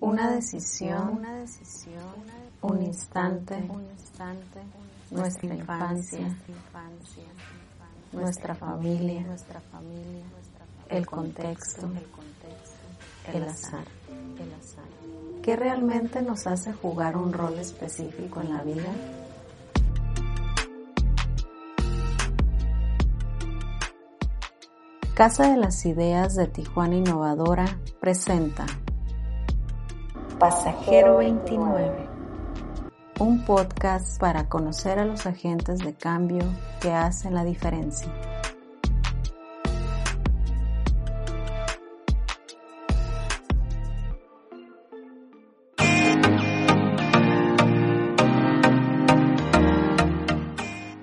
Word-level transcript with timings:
Una 0.00 0.30
decisión, 0.30 1.20
un 2.62 2.82
instante, 2.82 3.62
nuestra 5.10 5.54
infancia, 5.54 6.36
nuestra 8.12 8.54
familia, 8.54 9.26
el 10.88 11.06
contexto, 11.06 11.90
el 13.32 13.44
azar. 13.44 13.84
¿Qué 15.42 15.56
realmente 15.56 16.22
nos 16.22 16.46
hace 16.46 16.72
jugar 16.72 17.16
un 17.18 17.32
rol 17.34 17.58
específico 17.58 18.40
en 18.40 18.54
la 18.54 18.62
vida? 18.62 18.90
Casa 25.14 25.50
de 25.50 25.58
las 25.58 25.84
Ideas 25.84 26.34
de 26.36 26.46
Tijuana 26.46 26.96
Innovadora 26.96 27.78
presenta 28.00 28.64
Pasajero 30.40 31.18
29, 31.18 32.08
un 33.18 33.44
podcast 33.44 34.18
para 34.18 34.48
conocer 34.48 34.98
a 34.98 35.04
los 35.04 35.26
agentes 35.26 35.80
de 35.80 35.92
cambio 35.92 36.42
que 36.80 36.90
hacen 36.94 37.34
la 37.34 37.44
diferencia. 37.44 38.08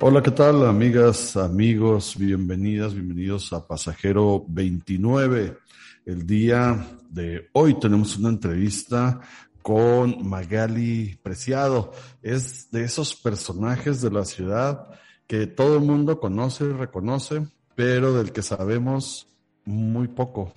Hola, 0.10 0.24
¿qué 0.24 0.32
tal 0.32 0.66
amigas, 0.66 1.36
amigos? 1.36 2.16
Bienvenidas, 2.18 2.94
bienvenidos 2.94 3.52
a 3.52 3.68
Pasajero 3.68 4.46
29. 4.48 5.58
El 6.06 6.26
día 6.26 6.88
de 7.10 7.50
hoy 7.52 7.78
tenemos 7.78 8.16
una 8.16 8.30
entrevista 8.30 9.20
con 9.62 10.26
Magali 10.26 11.20
Preciado. 11.22 11.92
Es 12.22 12.72
de 12.72 12.86
esos 12.86 13.16
personajes 13.16 14.02
de 14.02 14.10
la 14.10 14.24
ciudad 14.24 14.88
que 15.28 15.46
todo 15.46 15.76
el 15.76 15.84
mundo 15.84 16.22
conoce 16.22 16.64
y 16.64 16.72
reconoce, 16.72 17.46
pero 17.76 18.14
del 18.14 18.32
que 18.32 18.44
sabemos 18.44 19.28
muy 19.66 20.08
poco. 20.08 20.54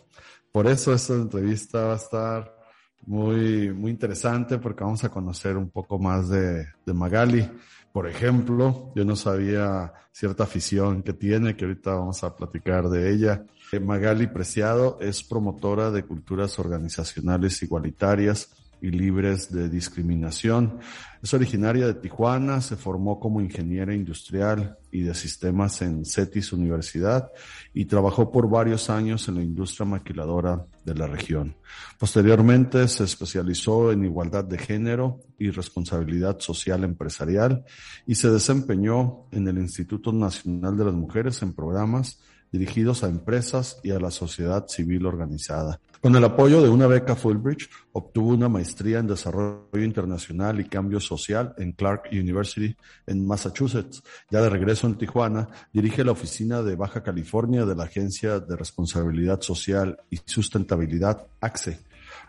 Por 0.52 0.68
eso 0.68 0.94
esta 0.94 1.14
entrevista 1.14 1.86
va 1.86 1.94
a 1.94 1.96
estar 1.96 2.59
muy, 3.06 3.72
muy 3.72 3.90
interesante 3.90 4.58
porque 4.58 4.84
vamos 4.84 5.04
a 5.04 5.08
conocer 5.08 5.56
un 5.56 5.70
poco 5.70 5.98
más 5.98 6.28
de, 6.28 6.66
de 6.84 6.94
Magali. 6.94 7.48
Por 7.92 8.06
ejemplo, 8.06 8.92
yo 8.94 9.04
no 9.04 9.16
sabía 9.16 9.92
cierta 10.12 10.44
afición 10.44 11.02
que 11.02 11.12
tiene, 11.12 11.56
que 11.56 11.64
ahorita 11.64 11.94
vamos 11.94 12.22
a 12.22 12.36
platicar 12.36 12.88
de 12.88 13.12
ella. 13.12 13.44
Eh, 13.72 13.80
Magali 13.80 14.26
Preciado 14.26 14.98
es 15.00 15.22
promotora 15.22 15.90
de 15.90 16.04
culturas 16.04 16.58
organizacionales 16.58 17.62
igualitarias 17.62 18.50
y 18.80 18.90
libres 18.90 19.52
de 19.52 19.68
discriminación. 19.68 20.78
Es 21.22 21.34
originaria 21.34 21.86
de 21.86 21.94
Tijuana, 21.94 22.60
se 22.60 22.76
formó 22.76 23.20
como 23.20 23.40
ingeniera 23.40 23.94
industrial 23.94 24.78
y 24.90 25.02
de 25.02 25.14
sistemas 25.14 25.82
en 25.82 26.04
CETIS 26.04 26.52
Universidad 26.52 27.30
y 27.74 27.84
trabajó 27.84 28.30
por 28.32 28.48
varios 28.48 28.88
años 28.88 29.28
en 29.28 29.34
la 29.36 29.42
industria 29.42 29.86
maquiladora 29.86 30.64
de 30.84 30.94
la 30.94 31.06
región. 31.06 31.56
Posteriormente 31.98 32.88
se 32.88 33.04
especializó 33.04 33.92
en 33.92 34.04
igualdad 34.04 34.44
de 34.44 34.58
género 34.58 35.20
y 35.38 35.50
responsabilidad 35.50 36.38
social 36.40 36.84
empresarial 36.84 37.64
y 38.06 38.14
se 38.14 38.30
desempeñó 38.30 39.26
en 39.30 39.46
el 39.46 39.58
Instituto 39.58 40.12
Nacional 40.12 40.76
de 40.76 40.84
las 40.86 40.94
Mujeres 40.94 41.42
en 41.42 41.52
programas 41.52 42.18
dirigidos 42.52 43.04
a 43.04 43.08
empresas 43.08 43.78
y 43.82 43.90
a 43.90 43.98
la 43.98 44.10
sociedad 44.10 44.66
civil 44.68 45.06
organizada. 45.06 45.80
Con 46.02 46.16
el 46.16 46.24
apoyo 46.24 46.62
de 46.62 46.70
una 46.70 46.86
beca 46.86 47.14
Fulbridge, 47.14 47.68
obtuvo 47.92 48.30
una 48.30 48.48
maestría 48.48 49.00
en 49.00 49.06
Desarrollo 49.06 49.68
Internacional 49.74 50.58
y 50.58 50.64
Cambio 50.64 50.98
Social 50.98 51.54
en 51.58 51.72
Clark 51.72 52.04
University 52.10 52.74
en 53.06 53.26
Massachusetts. 53.26 54.02
Ya 54.30 54.40
de 54.40 54.48
regreso 54.48 54.86
en 54.86 54.96
Tijuana, 54.96 55.48
dirige 55.74 56.02
la 56.02 56.12
oficina 56.12 56.62
de 56.62 56.74
Baja 56.74 57.02
California 57.02 57.66
de 57.66 57.74
la 57.74 57.84
Agencia 57.84 58.40
de 58.40 58.56
Responsabilidad 58.56 59.42
Social 59.42 59.98
y 60.08 60.18
Sustentabilidad, 60.24 61.26
AXE, 61.38 61.80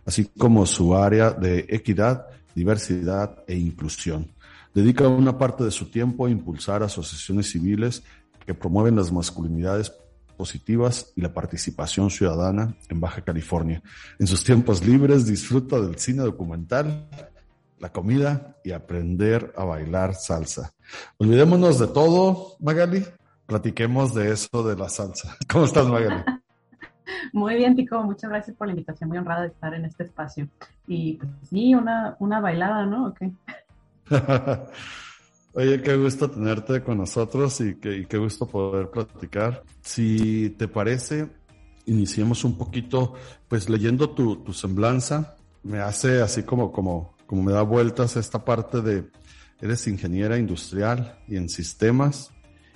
así 0.06 0.26
como 0.38 0.66
su 0.66 0.94
área 0.94 1.32
de 1.32 1.66
equidad, 1.70 2.28
diversidad 2.54 3.42
e 3.48 3.56
inclusión. 3.56 4.28
Dedica 4.74 5.08
una 5.08 5.38
parte 5.38 5.64
de 5.64 5.72
su 5.72 5.90
tiempo 5.90 6.26
a 6.26 6.30
impulsar 6.30 6.84
asociaciones 6.84 7.50
civiles 7.50 8.04
que 8.46 8.54
promueven 8.54 8.98
las 8.98 9.14
masculinidades 9.14 9.90
positivas 10.42 11.14
y 11.16 11.22
la 11.22 11.32
participación 11.32 12.10
ciudadana 12.10 12.74
en 12.90 13.00
Baja 13.00 13.22
California. 13.22 13.80
En 14.18 14.26
sus 14.26 14.44
tiempos 14.44 14.84
libres 14.84 15.28
disfruta 15.28 15.80
del 15.80 16.00
cine 16.00 16.24
documental, 16.24 17.08
la 17.78 17.92
comida 17.92 18.56
y 18.64 18.72
aprender 18.72 19.54
a 19.56 19.66
bailar 19.66 20.16
salsa. 20.16 20.72
Olvidémonos 21.20 21.78
de 21.78 21.86
todo, 21.90 22.56
Magali. 22.60 23.06
Platiquemos 23.46 24.16
de 24.16 24.32
eso 24.32 24.64
de 24.64 24.76
la 24.76 24.90
salsa. 24.90 25.38
¿Cómo 25.48 25.66
estás, 25.66 25.86
Magali? 25.86 26.24
Muy 27.34 27.58
bien, 27.58 27.76
Tico. 27.76 28.02
Muchas 28.02 28.32
gracias 28.32 28.58
por 28.58 28.66
la 28.66 28.74
invitación. 28.74 29.10
Muy 29.10 29.20
honrada 29.20 29.42
de 29.42 29.50
estar 29.50 29.76
en 29.76 29.86
este 29.86 30.06
espacio. 30.06 30.48
Y 30.88 31.18
pues 31.18 31.30
sí, 31.52 31.76
una, 31.76 32.16
una 32.18 32.40
bailada, 32.40 32.88
¿no? 32.88 33.10
Okay. 33.10 33.32
Oye, 35.54 35.82
qué 35.82 35.98
gusto 35.98 36.32
tenerte 36.32 36.82
con 36.82 36.98
nosotros 36.98 37.60
y 37.60 37.76
qué, 37.76 38.06
qué 38.08 38.18
gusto 38.18 38.48
poder 38.48 38.90
platicar. 38.90 39.64
Si 39.82 40.52
te 40.52 40.70
parece, 40.70 41.28
iniciemos 41.86 42.46
un 42.46 42.58
poquito, 42.58 43.16
pues 43.50 43.70
leyendo 43.70 44.12
tu, 44.12 44.38
tu 44.38 44.54
semblanza, 44.54 45.36
me 45.64 45.80
hace 45.80 46.22
así 46.22 46.44
como, 46.44 46.72
como, 46.72 47.18
como 47.28 47.44
me 47.44 47.52
da 47.52 47.64
vueltas 47.64 48.16
esta 48.16 48.46
parte 48.46 48.82
de, 48.82 49.10
eres 49.60 49.88
ingeniera 49.88 50.38
industrial 50.38 51.20
y 51.28 51.36
en 51.36 51.50
sistemas 51.50 52.32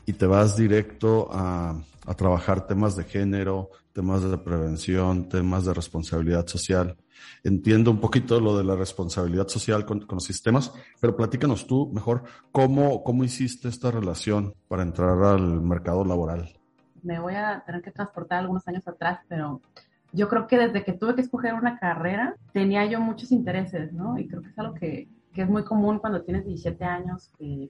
y 0.06 0.14
te 0.14 0.26
vas 0.26 0.56
directo 0.56 1.30
a, 1.32 1.76
a 2.06 2.14
trabajar 2.14 2.68
temas 2.68 2.96
de 2.96 3.04
género, 3.04 3.70
temas 3.94 4.24
de 4.24 4.38
prevención, 4.38 5.30
temas 5.30 5.66
de 5.66 5.74
responsabilidad 5.74 6.48
social 6.48 6.98
entiendo 7.44 7.92
un 7.92 8.00
poquito 8.00 8.40
lo 8.40 8.58
de 8.58 8.64
la 8.64 8.76
responsabilidad 8.76 9.48
social 9.48 9.86
con, 9.86 10.06
los 10.10 10.24
sistemas, 10.24 10.74
pero 11.00 11.16
platícanos 11.16 11.68
tú 11.68 11.92
mejor 11.94 12.24
cómo, 12.52 13.04
cómo 13.04 13.24
hiciste 13.24 13.68
esta 13.68 13.92
relación 13.92 14.54
para 14.68 14.84
entrar 14.84 15.22
al 15.24 15.62
mercado 15.62 16.04
laboral. 16.04 16.50
Me 17.04 17.20
voy 17.20 17.36
a 17.36 17.64
tener 17.66 17.82
que 17.82 17.92
transportar 17.92 18.40
algunos 18.40 18.68
años 18.68 18.88
atrás, 18.88 19.20
pero 19.28 19.62
yo 20.12 20.28
creo 20.28 20.48
que 20.48 20.58
desde 20.58 20.84
que 20.84 20.94
tuve 20.94 21.16
que 21.16 21.22
escoger 21.22 21.54
una 21.54 21.78
carrera 21.78 22.36
tenía 22.52 22.86
yo 22.86 23.00
muchos 23.00 23.32
intereses, 23.32 23.94
¿no? 23.94 24.18
Y 24.18 24.28
creo 24.28 24.42
que 24.42 24.50
es 24.50 24.58
algo 24.58 24.74
que, 24.74 25.08
que 25.34 25.44
es 25.44 25.50
muy 25.50 25.64
común 25.64 26.00
cuando 26.00 26.24
tienes 26.24 26.46
17 26.46 26.84
años, 26.84 27.32
que 27.38 27.70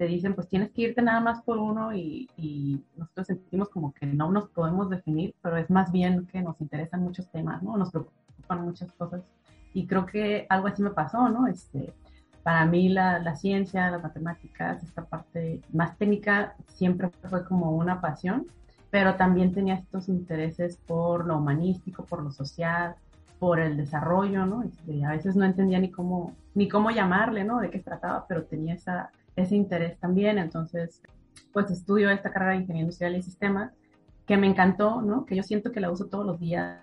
te 0.00 0.06
dicen, 0.06 0.34
pues 0.34 0.48
tienes 0.48 0.70
que 0.70 0.80
irte 0.80 1.02
nada 1.02 1.20
más 1.20 1.42
por 1.42 1.58
uno 1.58 1.92
y, 1.92 2.26
y, 2.38 2.82
nosotros 2.96 3.26
sentimos 3.26 3.68
como 3.68 3.92
que 3.92 4.06
no 4.06 4.32
nos 4.32 4.48
podemos 4.48 4.88
definir, 4.88 5.34
pero 5.42 5.58
es 5.58 5.68
más 5.68 5.92
bien 5.92 6.26
que 6.26 6.40
nos 6.40 6.58
interesan 6.62 7.02
muchos 7.02 7.30
temas, 7.30 7.62
¿no? 7.62 7.76
Nos 7.76 7.90
preocupa 7.90 8.56
muchas 8.56 8.90
cosas. 8.92 9.20
Y 9.74 9.86
creo 9.86 10.06
que 10.06 10.46
algo 10.48 10.68
así 10.68 10.82
me 10.82 10.88
pasó, 10.88 11.28
¿no? 11.28 11.46
Este, 11.48 11.92
para 12.42 12.64
mí 12.64 12.88
la, 12.88 13.18
la, 13.18 13.36
ciencia, 13.36 13.90
las 13.90 14.02
matemáticas, 14.02 14.82
esta 14.82 15.04
parte 15.04 15.60
más 15.70 15.98
técnica 15.98 16.54
siempre 16.68 17.10
fue 17.28 17.44
como 17.44 17.72
una 17.72 18.00
pasión, 18.00 18.46
pero 18.88 19.16
también 19.16 19.52
tenía 19.52 19.74
estos 19.74 20.08
intereses 20.08 20.78
por 20.78 21.26
lo 21.26 21.36
humanístico, 21.36 22.06
por 22.06 22.22
lo 22.22 22.30
social, 22.30 22.94
por 23.38 23.60
el 23.60 23.76
desarrollo, 23.76 24.46
¿no? 24.46 24.62
Este, 24.62 25.04
a 25.04 25.10
veces 25.10 25.36
no 25.36 25.44
entendía 25.44 25.78
ni 25.78 25.90
cómo, 25.90 26.34
ni 26.54 26.70
cómo 26.70 26.90
llamarle, 26.90 27.44
¿no? 27.44 27.60
De 27.60 27.68
qué 27.68 27.78
se 27.78 27.84
trataba, 27.84 28.24
pero 28.26 28.44
tenía 28.44 28.72
esa, 28.72 29.10
ese 29.36 29.56
interés 29.56 29.98
también. 29.98 30.38
Entonces, 30.38 31.02
pues 31.52 31.70
estudio 31.70 32.10
esta 32.10 32.30
carrera 32.30 32.52
de 32.52 32.58
Ingeniería 32.58 32.82
Industrial 32.82 33.16
y 33.16 33.22
Sistemas, 33.22 33.72
que 34.26 34.36
me 34.36 34.46
encantó, 34.46 35.02
¿no? 35.02 35.26
Que 35.26 35.36
yo 35.36 35.42
siento 35.42 35.72
que 35.72 35.80
la 35.80 35.90
uso 35.90 36.06
todos 36.06 36.26
los 36.26 36.38
días 36.38 36.78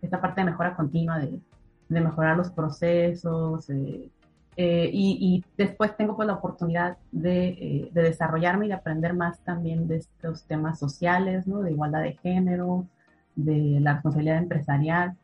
esta 0.00 0.20
parte 0.20 0.40
de 0.40 0.46
mejora 0.46 0.76
continua, 0.76 1.18
de, 1.18 1.40
mejorar 1.88 2.36
los 2.36 2.50
procesos. 2.50 3.68
Eh, 3.70 4.10
eh, 4.56 4.90
y, 4.92 5.18
y, 5.20 5.44
después 5.56 5.96
tengo 5.96 6.14
pues 6.16 6.26
la 6.26 6.34
oportunidad 6.34 6.96
de, 7.10 7.48
eh, 7.48 7.90
de, 7.92 8.02
desarrollarme 8.02 8.66
y 8.66 8.68
de 8.68 8.74
aprender 8.74 9.14
más 9.14 9.40
también 9.40 9.88
de 9.88 9.96
estos 9.96 10.44
temas 10.44 10.78
sociales, 10.78 11.46
¿no? 11.46 11.60
de 11.60 11.72
igualdad 11.72 12.02
de 12.02 12.14
género, 12.14 12.86
de 13.34 13.80
la 13.80 13.94
responsabilidad 13.94 14.38
empresarial. 14.38 15.16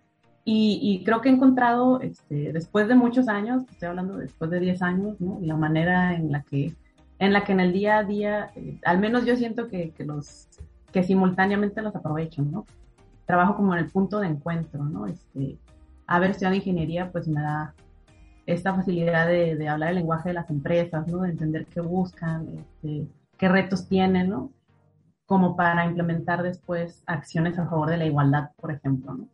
Y, 0.44 1.02
creo 1.04 1.20
que 1.20 1.28
he 1.28 1.32
encontrado, 1.32 2.00
este, 2.00 2.52
después 2.52 2.88
de 2.88 2.96
muchos 2.96 3.28
años, 3.28 3.62
estoy 3.70 3.88
hablando 3.88 4.16
después 4.16 4.50
de 4.50 4.58
10 4.58 4.82
años, 4.82 5.16
la 5.20 5.56
manera 5.56 6.14
en 6.14 6.32
la 6.32 6.42
que 6.42 6.74
en 7.20 7.34
la 7.34 7.44
que 7.44 7.52
en 7.52 7.60
el 7.60 7.72
día 7.72 7.98
a 7.98 8.04
día, 8.04 8.50
al 8.84 8.98
menos 8.98 9.26
yo 9.26 9.36
siento 9.36 9.68
que, 9.68 9.90
que, 9.90 10.04
los 10.04 10.48
que 10.90 11.04
simultáneamente 11.04 11.82
los 11.82 11.94
aprovecho, 11.94 12.42
¿no? 12.42 12.64
trabajo 13.30 13.54
como 13.54 13.74
en 13.74 13.84
el 13.84 13.90
punto 13.90 14.18
de 14.18 14.26
encuentro, 14.26 14.84
¿no? 14.84 15.06
Este, 15.06 15.56
haber 16.06 16.30
estudiado 16.32 16.56
ingeniería 16.56 17.12
pues 17.12 17.28
me 17.28 17.40
da 17.40 17.74
esta 18.44 18.74
facilidad 18.74 19.28
de, 19.28 19.54
de, 19.54 19.68
hablar 19.68 19.90
el 19.90 19.96
lenguaje 19.96 20.30
de 20.30 20.34
las 20.34 20.50
empresas, 20.50 21.06
¿no? 21.06 21.20
De 21.20 21.30
entender 21.30 21.66
qué 21.66 21.80
buscan, 21.80 22.48
este, 22.48 23.06
qué 23.38 23.48
retos 23.48 23.86
tienen, 23.86 24.30
¿no? 24.30 24.50
Como 25.26 25.54
para 25.54 25.86
implementar 25.86 26.42
después 26.42 27.04
acciones 27.06 27.56
a 27.56 27.68
favor 27.68 27.90
de 27.90 27.98
la 27.98 28.06
igualdad, 28.06 28.50
por 28.56 28.72
ejemplo, 28.72 29.14
¿no? 29.14 29.28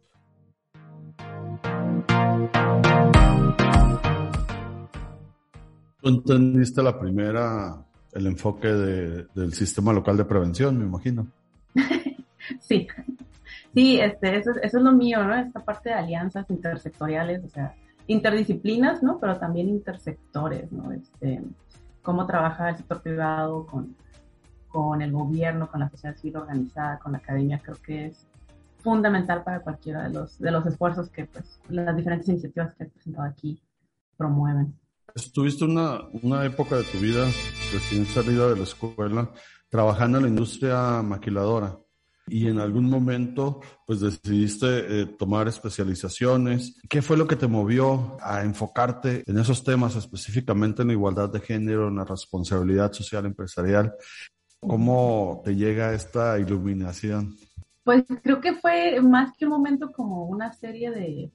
Tú 6.01 6.09
entendiste 6.09 6.83
la 6.83 6.99
primera, 6.99 7.85
el 8.13 8.27
enfoque 8.27 8.69
del 8.69 9.53
sistema 9.53 9.93
local 9.93 10.17
de 10.17 10.25
prevención, 10.25 10.79
me 10.79 10.85
imagino. 10.85 11.27
sí, 12.61 12.87
sí, 13.75 14.01
este, 14.01 14.39
eso, 14.39 14.53
es 14.63 14.75
lo 14.75 14.93
mío, 14.93 15.25
¿no? 15.25 15.35
Esta 15.35 15.65
parte 15.65 15.91
de 15.91 15.97
alianzas 15.97 16.49
intersectoriales, 16.49 17.45
o 17.45 17.49
sea, 17.49 17.75
interdisciplinas, 18.07 19.03
¿no? 19.03 19.19
Pero 19.19 19.39
también 19.39 19.69
intersectores, 19.69 20.71
¿no? 20.71 20.93
Este, 20.93 21.43
cómo 22.03 22.27
trabaja 22.27 22.71
el 22.71 22.77
sector 22.77 23.03
privado 23.03 23.67
con, 23.67 23.97
con 24.69 25.03
el 25.03 25.11
gobierno, 25.11 25.69
con 25.69 25.81
la 25.81 25.91
sociedad 25.91 26.17
civil 26.17 26.37
organizada, 26.37 26.99
con 26.99 27.13
la 27.13 27.19
academia, 27.19 27.59
creo 27.59 27.77
que 27.83 28.07
es 28.07 28.27
fundamental 28.87 29.43
para 29.43 29.61
cualquiera 29.63 30.05
de 30.05 30.11
los, 30.11 30.39
de 30.39 30.49
los 30.53 30.65
esfuerzos 30.65 31.11
que 31.11 31.25
pues, 31.25 31.59
las 31.69 31.97
diferentes 31.97 32.29
iniciativas 32.29 32.73
que 32.77 32.85
he 32.85 32.87
presentado 32.87 33.29
aquí 33.29 33.61
promueven. 34.17 34.79
Estuviste 35.13 35.65
una, 35.65 36.03
una 36.23 36.45
época 36.45 36.77
de 36.77 36.85
tu 36.85 36.99
vida, 36.99 37.25
recién 37.73 38.07
salida 38.07 38.49
de 38.49 38.57
la 38.57 38.63
escuela, 38.63 39.33
trabajando 39.69 40.19
en 40.19 40.25
la 40.25 40.29
industria 40.29 41.03
maquiladora 41.03 41.77
y 42.29 42.47
en 42.47 42.61
algún 42.61 42.89
momento 42.89 43.61
pues 43.85 44.01
decidiste 44.01 44.67
eh, 45.01 45.07
tomar 45.19 45.49
especializaciones. 45.49 46.77
¿Qué 46.89 47.03
fue 47.03 47.17
lo 47.17 47.27
que 47.27 47.35
te 47.35 47.49
movió 47.49 48.17
a 48.21 48.45
enfocarte 48.45 49.25
en 49.27 49.39
esos 49.39 49.65
temas, 49.65 49.97
específicamente 49.97 50.83
en 50.83 50.89
la 50.89 50.95
igualdad 50.95 51.29
de 51.29 51.41
género, 51.41 51.89
en 51.89 51.97
la 51.97 52.05
responsabilidad 52.05 52.93
social 52.93 53.27
empresarial? 53.27 53.95
¿Cómo 54.61 55.43
te 55.45 55.57
llega 55.57 55.93
esta 55.93 56.39
iluminación? 56.39 57.37
Pues 57.87 58.05
creo 58.21 58.41
que 58.41 58.55
fue 58.55 59.01
más 59.01 59.33
que 59.37 59.45
un 59.45 59.53
momento 59.53 59.93
como 59.93 60.25
una 60.25 60.53
serie 60.53 60.91
de, 60.91 61.31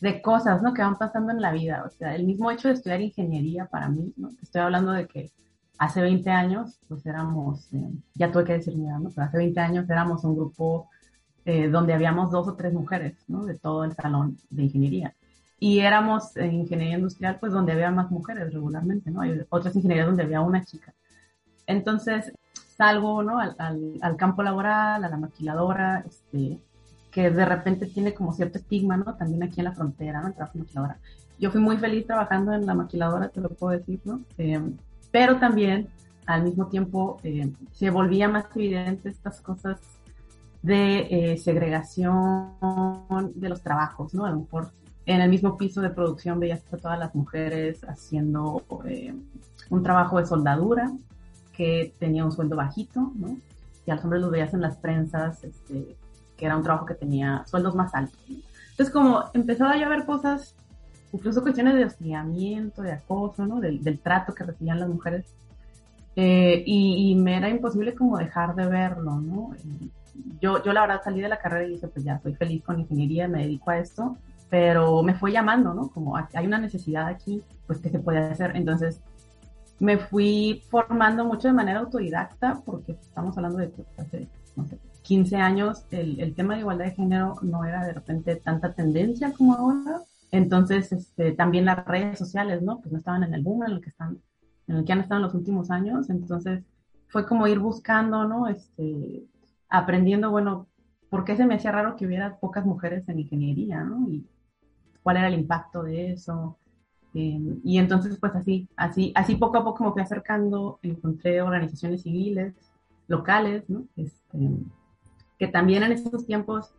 de 0.00 0.20
cosas 0.20 0.60
¿no? 0.60 0.74
que 0.74 0.82
van 0.82 0.98
pasando 0.98 1.30
en 1.30 1.40
la 1.40 1.52
vida. 1.52 1.84
O 1.86 1.90
sea, 1.90 2.16
el 2.16 2.24
mismo 2.26 2.50
hecho 2.50 2.66
de 2.66 2.74
estudiar 2.74 3.00
ingeniería 3.00 3.66
para 3.66 3.88
mí, 3.88 4.12
¿no? 4.16 4.30
estoy 4.42 4.62
hablando 4.62 4.90
de 4.90 5.06
que 5.06 5.30
hace 5.78 6.00
20 6.00 6.28
años, 6.30 6.80
pues 6.88 7.06
éramos, 7.06 7.72
eh, 7.72 7.92
ya 8.14 8.32
tuve 8.32 8.42
que 8.42 8.54
decir 8.54 8.76
¿no? 8.76 9.08
Pero 9.14 9.24
hace 9.24 9.38
20 9.38 9.60
años 9.60 9.88
éramos 9.88 10.24
un 10.24 10.34
grupo 10.34 10.90
eh, 11.44 11.68
donde 11.68 11.94
habíamos 11.94 12.32
dos 12.32 12.48
o 12.48 12.56
tres 12.56 12.72
mujeres, 12.72 13.14
¿no? 13.28 13.44
De 13.44 13.56
todo 13.56 13.84
el 13.84 13.94
salón 13.94 14.38
de 14.50 14.64
ingeniería. 14.64 15.14
Y 15.60 15.78
éramos 15.78 16.36
en 16.36 16.54
ingeniería 16.54 16.96
industrial, 16.96 17.38
pues 17.38 17.52
donde 17.52 17.70
había 17.70 17.92
más 17.92 18.10
mujeres 18.10 18.52
regularmente, 18.52 19.12
¿no? 19.12 19.20
Hay 19.20 19.40
otras 19.48 19.76
ingenierías 19.76 20.08
donde 20.08 20.24
había 20.24 20.40
una 20.40 20.64
chica. 20.64 20.92
Entonces, 21.68 22.32
salgo, 22.76 23.22
¿no? 23.22 23.38
Al, 23.38 23.56
al, 24.00 24.16
campo 24.16 24.42
laboral, 24.42 25.04
a 25.04 25.08
la 25.08 25.16
maquiladora, 25.16 26.04
este, 26.06 26.58
que 27.10 27.30
de 27.30 27.44
repente 27.44 27.86
tiene 27.86 28.14
como 28.14 28.32
cierto 28.32 28.58
estigma, 28.58 28.96
¿no? 28.96 29.14
También 29.14 29.42
aquí 29.42 29.60
en 29.60 29.64
la 29.64 29.72
frontera, 29.72 30.20
¿no? 30.20 30.28
El 30.28 30.34
trabajo 30.34 30.58
maquiladora. 30.58 30.98
Yo 31.38 31.50
fui 31.50 31.60
muy 31.60 31.76
feliz 31.76 32.06
trabajando 32.06 32.52
en 32.52 32.66
la 32.66 32.74
maquiladora, 32.74 33.28
te 33.28 33.40
lo 33.40 33.50
puedo 33.50 33.78
decir, 33.78 34.00
¿no? 34.04 34.20
Eh, 34.38 34.60
pero 35.10 35.38
también 35.38 35.88
al 36.26 36.42
mismo 36.42 36.66
tiempo 36.66 37.18
eh, 37.22 37.52
se 37.72 37.90
volvía 37.90 38.28
más 38.28 38.46
evidente 38.54 39.08
estas 39.08 39.40
cosas 39.40 39.80
de 40.62 41.06
eh, 41.10 41.38
segregación 41.38 42.52
de 43.34 43.48
los 43.48 43.62
trabajos, 43.62 44.12
¿no? 44.14 44.24
A 44.24 44.30
lo 44.30 44.40
mejor 44.40 44.70
en 45.06 45.20
el 45.20 45.30
mismo 45.30 45.56
piso 45.56 45.80
de 45.80 45.90
producción 45.90 46.40
veías 46.40 46.62
a 46.72 46.76
todas 46.76 46.98
las 46.98 47.14
mujeres 47.14 47.84
haciendo 47.84 48.64
eh, 48.84 49.14
un 49.70 49.82
trabajo 49.84 50.18
de 50.18 50.26
soldadura 50.26 50.92
que 51.56 51.94
tenía 51.98 52.24
un 52.24 52.32
sueldo 52.32 52.56
bajito, 52.56 53.12
¿no? 53.14 53.36
Y 53.86 53.90
a 53.90 53.94
los 53.94 54.04
hombres 54.04 54.22
los 54.22 54.30
veías 54.30 54.52
en 54.52 54.60
las 54.60 54.76
prensas, 54.76 55.42
este, 55.44 55.96
que 56.36 56.46
era 56.46 56.56
un 56.56 56.62
trabajo 56.62 56.86
que 56.86 56.94
tenía 56.94 57.44
sueldos 57.46 57.74
más 57.74 57.94
altos. 57.94 58.18
Entonces, 58.28 58.92
como 58.92 59.24
empezaba 59.32 59.76
yo 59.76 59.86
a 59.86 59.88
ver 59.88 60.04
cosas 60.04 60.54
incluso 61.12 61.42
cuestiones 61.42 61.74
de 61.74 61.84
hostigamiento, 61.84 62.82
de 62.82 62.92
acoso, 62.92 63.46
¿no? 63.46 63.60
Del, 63.60 63.98
trato 64.00 64.34
que 64.34 64.44
recibían 64.44 64.80
las 64.80 64.88
mujeres. 64.88 65.24
Eh, 66.14 66.62
y, 66.66 67.14
me 67.14 67.36
era 67.36 67.48
imposible 67.48 67.94
como 67.94 68.16
dejar 68.16 68.54
de 68.54 68.66
verlo, 68.66 69.20
¿no? 69.20 69.50
Yo, 70.40 70.62
yo 70.62 70.72
la 70.72 70.82
verdad 70.82 71.02
salí 71.04 71.20
de 71.20 71.28
la 71.28 71.38
carrera 71.38 71.66
y 71.66 71.72
dije, 71.72 71.88
pues 71.88 72.04
ya, 72.04 72.18
soy 72.20 72.34
feliz 72.34 72.62
con 72.64 72.80
ingeniería, 72.80 73.28
me 73.28 73.42
dedico 73.42 73.70
a 73.70 73.78
esto, 73.78 74.16
pero 74.48 75.02
me 75.02 75.14
fue 75.14 75.32
llamando, 75.32 75.74
¿no? 75.74 75.88
Como 75.88 76.16
hay 76.16 76.46
una 76.46 76.58
necesidad 76.58 77.06
aquí, 77.06 77.42
pues 77.66 77.80
que 77.80 77.90
se 77.90 77.98
puede 77.98 78.18
hacer. 78.18 78.56
Entonces, 78.56 79.00
me 79.78 79.98
fui 79.98 80.62
formando 80.70 81.24
mucho 81.24 81.48
de 81.48 81.54
manera 81.54 81.80
autodidacta, 81.80 82.62
porque 82.64 82.92
estamos 82.92 83.36
hablando 83.36 83.58
de 83.58 83.72
hace, 83.98 84.28
no 84.56 84.66
sé, 84.66 84.78
15 85.02 85.36
años, 85.36 85.84
el, 85.90 86.20
el 86.20 86.34
tema 86.34 86.54
de 86.54 86.60
igualdad 86.60 86.86
de 86.86 86.92
género 86.92 87.36
no 87.42 87.64
era 87.64 87.84
de 87.84 87.92
repente 87.92 88.36
tanta 88.36 88.72
tendencia 88.72 89.32
como 89.32 89.54
ahora, 89.54 90.02
entonces, 90.30 90.92
este, 90.92 91.32
también 91.32 91.64
las 91.64 91.84
redes 91.86 92.18
sociales, 92.18 92.62
¿no? 92.62 92.80
Pues 92.80 92.92
no 92.92 92.98
estaban 92.98 93.22
en 93.22 93.34
el 93.34 93.42
boom 93.42 93.64
en 93.64 93.72
el 93.72 93.80
que 93.80 93.90
están, 93.90 94.20
en 94.66 94.76
el 94.76 94.84
que 94.84 94.92
han 94.92 95.00
estado 95.00 95.20
en 95.20 95.26
los 95.26 95.34
últimos 95.34 95.70
años. 95.70 96.10
Entonces, 96.10 96.64
fue 97.08 97.26
como 97.26 97.46
ir 97.46 97.58
buscando, 97.58 98.26
¿no? 98.26 98.48
Este, 98.48 99.24
aprendiendo, 99.68 100.30
bueno, 100.30 100.68
¿por 101.08 101.24
qué 101.24 101.36
se 101.36 101.46
me 101.46 101.54
hacía 101.54 101.72
raro 101.72 101.96
que 101.96 102.06
hubiera 102.06 102.38
pocas 102.38 102.66
mujeres 102.66 103.08
en 103.08 103.20
ingeniería, 103.20 103.82
¿no? 103.84 104.08
Y 104.10 104.26
cuál 105.02 105.18
era 105.18 105.28
el 105.28 105.34
impacto 105.34 105.82
de 105.82 106.12
eso. 106.12 106.58
Em, 107.18 107.60
y 107.64 107.78
entonces, 107.78 108.18
pues 108.20 108.34
así, 108.34 108.68
así, 108.76 109.10
así 109.14 109.36
poco 109.36 109.56
a 109.56 109.64
poco 109.64 109.82
me 109.82 109.90
fui 109.90 110.02
acercando, 110.02 110.78
encontré 110.82 111.40
organizaciones 111.40 112.02
civiles, 112.02 112.52
locales, 113.08 113.64
¿no? 113.70 113.86
Este, 113.96 114.50
que 115.38 115.48
también 115.48 115.82
en 115.82 115.92
esos 115.92 116.26
tiempos 116.26 116.74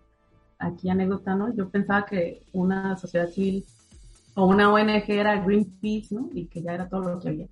aquí 0.60 0.92
anécdota, 0.92 1.34
¿no? 1.34 1.52
Yo 1.56 1.70
pensaba 1.70 2.06
que 2.06 2.44
una 2.54 2.98
sociedad 2.98 3.30
civil 3.30 3.66
o 4.36 4.46
una 4.46 4.72
ONG 4.72 5.10
era 5.10 5.44
Greenpeace, 5.44 6.14
¿no? 6.14 6.30
Y 6.32 6.46
que 6.46 6.62
ya 6.62 6.74
era 6.74 6.88
todo 6.88 7.16
lo 7.16 7.20
que 7.20 7.30
había. 7.30 7.48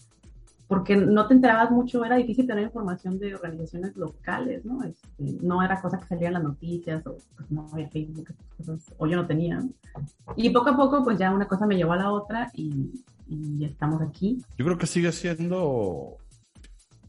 Porque 0.68 0.96
no 0.96 1.28
te 1.28 1.36
enterabas 1.36 1.70
mucho, 1.70 2.04
era 2.04 2.16
difícil 2.16 2.48
tener 2.48 2.64
información 2.64 3.20
de 3.20 3.36
organizaciones 3.36 3.96
locales, 3.96 4.66
¿no? 4.66 4.84
Este, 4.84 5.38
no 5.42 5.62
era 5.62 5.80
cosa 5.80 6.00
que 6.00 6.08
salía 6.08 6.28
en 6.28 6.34
las 6.34 6.44
noticias, 6.44 7.06
o 7.06 7.18
pues, 7.36 7.52
no 7.52 7.70
había 7.72 7.88
Facebook, 7.90 8.34
o 8.98 9.08
yo 9.08 9.16
no 9.16 9.28
tenía. 9.28 9.64
Y 10.36 10.50
poco 10.50 10.70
a 10.70 10.78
poco, 10.78 11.04
pues 11.04 11.20
ya 11.20 11.32
una 11.32 11.48
cosa 11.48 11.68
me 11.68 11.76
llevó 11.76 11.94
a 11.94 11.98
la 11.98 12.12
otra 12.12 12.50
y, 12.54 12.92
y 13.28 13.64
estamos 13.64 14.02
aquí. 14.02 14.42
Yo 14.58 14.66
creo 14.66 14.78
que 14.78 14.88
sigue 14.88 15.12
siendo 15.12 16.18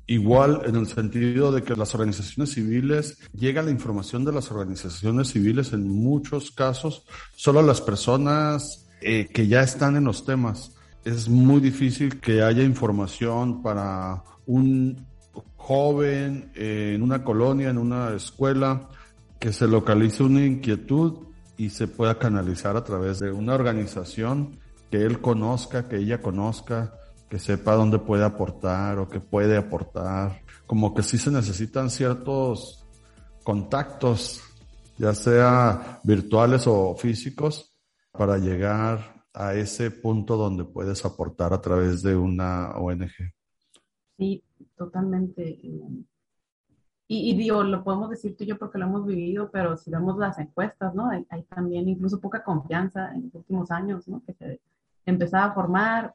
Igual 0.08 0.62
en 0.66 0.76
el 0.76 0.86
sentido 0.86 1.50
de 1.50 1.62
que 1.62 1.74
las 1.74 1.92
organizaciones 1.96 2.52
civiles, 2.52 3.18
llega 3.32 3.60
la 3.62 3.72
información 3.72 4.24
de 4.24 4.32
las 4.32 4.52
organizaciones 4.52 5.32
civiles 5.32 5.72
en 5.72 5.88
muchos 5.88 6.52
casos 6.52 7.04
solo 7.34 7.58
a 7.58 7.64
las 7.64 7.80
personas 7.80 8.86
eh, 9.00 9.26
que 9.26 9.48
ya 9.48 9.62
están 9.62 9.96
en 9.96 10.04
los 10.04 10.24
temas. 10.24 10.75
Es 11.06 11.28
muy 11.28 11.60
difícil 11.60 12.18
que 12.20 12.42
haya 12.42 12.64
información 12.64 13.62
para 13.62 14.24
un 14.44 15.06
joven 15.54 16.50
en 16.56 17.00
una 17.00 17.22
colonia, 17.22 17.70
en 17.70 17.78
una 17.78 18.12
escuela, 18.12 18.88
que 19.38 19.52
se 19.52 19.68
localice 19.68 20.24
una 20.24 20.44
inquietud 20.44 21.28
y 21.56 21.70
se 21.70 21.86
pueda 21.86 22.18
canalizar 22.18 22.76
a 22.76 22.82
través 22.82 23.20
de 23.20 23.30
una 23.30 23.54
organización 23.54 24.58
que 24.90 25.04
él 25.04 25.20
conozca, 25.20 25.86
que 25.86 25.98
ella 25.98 26.20
conozca, 26.20 26.94
que 27.30 27.38
sepa 27.38 27.76
dónde 27.76 28.00
puede 28.00 28.24
aportar 28.24 28.98
o 28.98 29.08
que 29.08 29.20
puede 29.20 29.56
aportar. 29.56 30.42
Como 30.66 30.92
que 30.92 31.04
sí 31.04 31.18
se 31.18 31.30
necesitan 31.30 31.88
ciertos 31.88 32.84
contactos, 33.44 34.42
ya 34.98 35.14
sea 35.14 36.00
virtuales 36.02 36.66
o 36.66 36.96
físicos, 36.96 37.76
para 38.10 38.38
llegar 38.38 39.15
a 39.36 39.54
ese 39.54 39.90
punto 39.90 40.36
donde 40.36 40.64
puedes 40.64 41.04
aportar 41.04 41.52
a 41.52 41.60
través 41.60 42.02
de 42.02 42.16
una 42.16 42.70
ONG. 42.70 43.32
Sí, 44.16 44.42
totalmente. 44.76 45.46
Y, 45.46 45.80
y, 47.06 47.36
digo, 47.36 47.62
lo 47.62 47.84
podemos 47.84 48.08
decir 48.08 48.34
tú 48.34 48.44
y 48.44 48.46
yo 48.48 48.58
porque 48.58 48.78
lo 48.78 48.86
hemos 48.86 49.06
vivido, 49.06 49.50
pero 49.52 49.76
si 49.76 49.90
vemos 49.90 50.16
las 50.16 50.38
encuestas, 50.38 50.94
¿no? 50.94 51.10
Hay, 51.10 51.42
también 51.44 51.86
incluso 51.88 52.18
poca 52.18 52.42
confianza 52.42 53.14
en 53.14 53.24
los 53.24 53.34
últimos 53.34 53.70
años, 53.70 54.08
¿no? 54.08 54.22
Que 54.24 54.32
se 54.32 54.60
empezaba 55.04 55.46
a 55.46 55.54
formar 55.54 56.14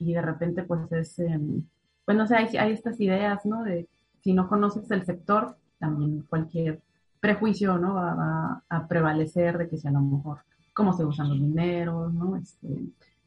y 0.00 0.12
de 0.12 0.20
repente 0.20 0.64
pues 0.64 0.90
es, 0.92 1.18
em, 1.20 1.62
pues 2.04 2.16
no 2.16 2.26
hay, 2.28 2.56
hay, 2.56 2.72
estas 2.72 3.00
ideas, 3.00 3.46
¿no? 3.46 3.62
De 3.62 3.88
si 4.20 4.34
no 4.34 4.48
conoces 4.48 4.90
el 4.90 5.04
sector, 5.06 5.56
también 5.78 6.22
cualquier 6.28 6.82
prejuicio, 7.20 7.78
¿no? 7.78 7.94
Va, 7.94 8.64
a 8.68 8.88
prevalecer 8.88 9.58
de 9.58 9.68
que 9.68 9.78
si 9.78 9.86
a 9.86 9.92
lo 9.92 10.00
mejor 10.00 10.40
cómo 10.78 10.96
se 10.96 11.04
usan 11.04 11.28
los 11.28 11.40
dineros, 11.40 12.14
¿no? 12.14 12.36
Este, 12.36 12.68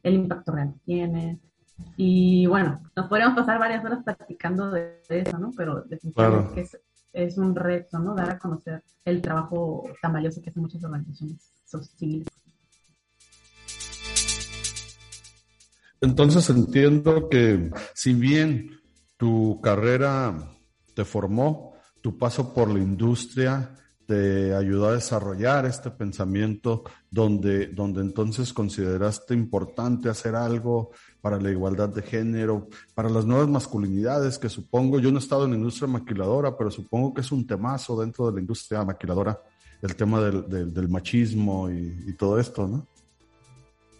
el 0.02 0.14
impacto 0.14 0.52
real 0.52 0.72
que 0.72 0.80
tiene. 0.86 1.38
Y 1.98 2.46
bueno, 2.46 2.80
nos 2.96 3.08
podríamos 3.08 3.36
pasar 3.36 3.58
varias 3.58 3.84
horas 3.84 4.02
platicando 4.02 4.70
de, 4.70 5.02
eso, 5.10 5.38
¿no? 5.38 5.52
Pero 5.54 5.82
definitivamente 5.82 6.62
es, 6.62 6.80
es, 7.12 7.36
un 7.36 7.54
reto, 7.54 7.98
¿no? 7.98 8.14
Dar 8.14 8.30
a 8.30 8.38
conocer 8.38 8.82
el 9.04 9.20
trabajo 9.20 9.84
tan 10.00 10.14
valioso 10.14 10.40
que 10.40 10.48
hacen 10.48 10.62
muchas 10.62 10.82
organizaciones 10.82 11.52
civiles. 11.98 12.26
Entonces 16.00 16.48
entiendo 16.48 17.28
que 17.28 17.70
si 17.92 18.14
bien 18.14 18.80
tu 19.18 19.60
carrera 19.60 20.34
te 20.94 21.04
formó, 21.04 21.74
tu 22.00 22.16
paso 22.16 22.54
por 22.54 22.70
la 22.70 22.78
industria 22.78 23.76
te 24.12 24.54
ayudó 24.54 24.88
a 24.88 24.92
desarrollar 24.92 25.64
este 25.64 25.90
pensamiento 25.90 26.84
donde, 27.10 27.68
donde 27.68 28.02
entonces 28.02 28.52
consideraste 28.52 29.32
importante 29.32 30.10
hacer 30.10 30.34
algo 30.34 30.90
para 31.22 31.40
la 31.40 31.50
igualdad 31.50 31.88
de 31.88 32.02
género, 32.02 32.68
para 32.94 33.08
las 33.08 33.24
nuevas 33.24 33.48
masculinidades, 33.48 34.38
que 34.38 34.50
supongo, 34.50 35.00
yo 35.00 35.10
no 35.10 35.18
he 35.18 35.22
estado 35.22 35.46
en 35.46 35.52
la 35.52 35.56
industria 35.56 35.88
maquiladora, 35.88 36.54
pero 36.58 36.70
supongo 36.70 37.14
que 37.14 37.22
es 37.22 37.32
un 37.32 37.46
temazo 37.46 37.98
dentro 37.98 38.26
de 38.26 38.34
la 38.34 38.40
industria 38.40 38.84
maquiladora, 38.84 39.40
el 39.80 39.96
tema 39.96 40.20
del, 40.20 40.74
del, 40.74 40.88
machismo 40.90 41.70
y, 41.70 42.12
todo 42.12 42.38
esto, 42.38 42.68
¿no? 42.68 42.86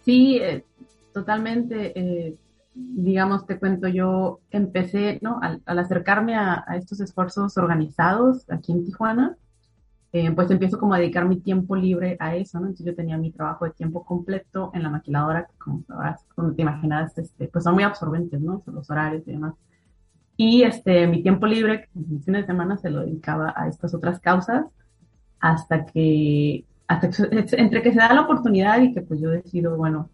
Sí, 0.05 0.37
eh, 0.37 0.63
totalmente. 1.11 1.99
Eh, 1.99 2.37
digamos, 2.75 3.47
te 3.47 3.57
cuento, 3.57 3.87
yo 3.87 4.41
empecé, 4.51 5.17
¿no? 5.23 5.39
Al, 5.41 5.79
acercarme 5.79 6.35
a, 6.35 6.63
estos 6.77 6.99
esfuerzos 6.99 7.57
organizados 7.57 8.47
aquí 8.51 8.73
en 8.73 8.85
Tijuana, 8.85 9.37
eh, 10.15 10.31
pues 10.31 10.51
empiezo 10.51 10.77
como 10.77 10.93
a 10.93 10.99
dedicar 10.99 11.27
mi 11.27 11.39
tiempo 11.39 11.75
libre 11.75 12.17
a 12.19 12.35
eso, 12.35 12.59
¿no? 12.59 12.67
Entonces 12.67 12.85
yo 12.85 12.95
tenía 12.95 13.17
mi 13.17 13.31
trabajo 13.31 13.65
de 13.65 13.71
tiempo 13.71 14.05
completo 14.05 14.69
en 14.75 14.83
la 14.83 14.89
maquiladora, 14.89 15.47
que 15.47 15.57
como, 15.57 16.53
te 16.53 16.61
imaginas, 16.61 17.17
este, 17.17 17.47
pues 17.47 17.63
son 17.63 17.73
muy 17.73 17.83
absorbentes, 17.83 18.39
¿no? 18.39 18.61
Son 18.61 18.75
los 18.75 18.87
horarios 18.91 19.27
y 19.27 19.31
demás. 19.31 19.55
Y 20.37 20.61
este, 20.63 21.07
mi 21.07 21.23
tiempo 21.23 21.47
libre, 21.47 21.89
mis 21.95 22.23
fines 22.25 22.43
de 22.43 22.47
semana, 22.47 22.77
se 22.77 22.91
lo 22.91 23.01
dedicaba 23.01 23.55
a 23.55 23.67
estas 23.67 23.95
otras 23.95 24.19
causas, 24.19 24.67
hasta 25.39 25.85
que, 25.87 26.63
hasta 26.87 27.09
entre 27.57 27.81
que 27.81 27.91
se 27.91 27.97
da 27.97 28.13
la 28.13 28.21
oportunidad 28.21 28.81
y 28.81 28.93
que 28.93 29.01
pues 29.01 29.19
yo 29.19 29.31
decido, 29.31 29.77
bueno, 29.77 30.09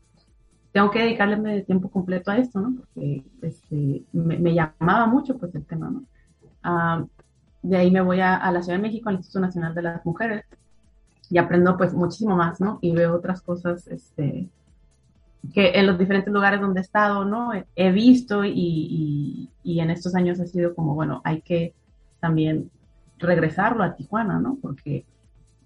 tengo 0.71 0.91
que 0.91 0.99
dedicarle 0.99 1.63
tiempo 1.63 1.89
completo 1.89 2.31
a 2.31 2.37
esto, 2.37 2.61
¿no? 2.61 2.73
Porque 2.77 3.25
este, 3.41 4.03
me, 4.13 4.53
llamaba 4.53 5.07
mucho 5.07 5.37
pues 5.37 5.53
el 5.55 5.65
tema, 5.65 5.89
¿no? 5.89 6.03
Ah, 6.63 7.03
de 7.61 7.77
ahí 7.77 7.91
me 7.91 8.01
voy 8.01 8.21
a, 8.21 8.51
la 8.51 8.61
Ciudad 8.61 8.77
de 8.77 8.83
México, 8.83 9.09
al 9.09 9.15
Instituto 9.15 9.41
Nacional 9.41 9.75
de 9.75 9.81
las 9.81 10.05
Mujeres, 10.05 10.45
y 11.29 11.37
aprendo 11.37 11.77
pues 11.77 11.93
muchísimo 11.93 12.35
más, 12.35 12.59
¿no? 12.59 12.79
Y 12.81 12.91
veo 12.93 13.15
otras 13.15 13.41
cosas, 13.41 13.87
este, 13.87 14.47
que 15.53 15.71
en 15.75 15.85
los 15.85 15.99
diferentes 15.99 16.33
lugares 16.33 16.61
donde 16.61 16.79
he 16.79 16.83
estado, 16.83 17.25
¿no? 17.25 17.51
He, 17.75 17.91
visto 17.91 18.43
y, 18.43 19.49
y, 19.63 19.79
en 19.79 19.89
estos 19.89 20.15
años 20.15 20.39
ha 20.39 20.45
sido 20.45 20.73
como, 20.73 20.95
bueno, 20.95 21.21
hay 21.23 21.41
que 21.41 21.73
también 22.19 22.71
regresarlo 23.17 23.83
a 23.83 23.95
Tijuana, 23.95 24.39
¿no? 24.39 24.57
Porque, 24.61 25.05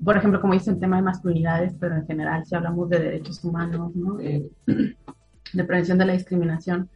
por 0.04 0.18
ejemplo, 0.18 0.42
como 0.42 0.54
dice 0.54 0.72
el 0.72 0.80
tema 0.80 0.98
de 0.98 1.04
masculinidades, 1.04 1.74
pero 1.80 1.96
en 1.96 2.06
general 2.06 2.46
si 2.46 2.56
hablamos 2.56 2.90
de 2.90 3.00
derechos 3.00 3.44
humanos, 3.44 3.96
¿no? 3.96 4.18
de 5.54 5.64
prevención 5.64 5.98
de 5.98 6.06
la 6.06 6.14
discriminación, 6.14 6.90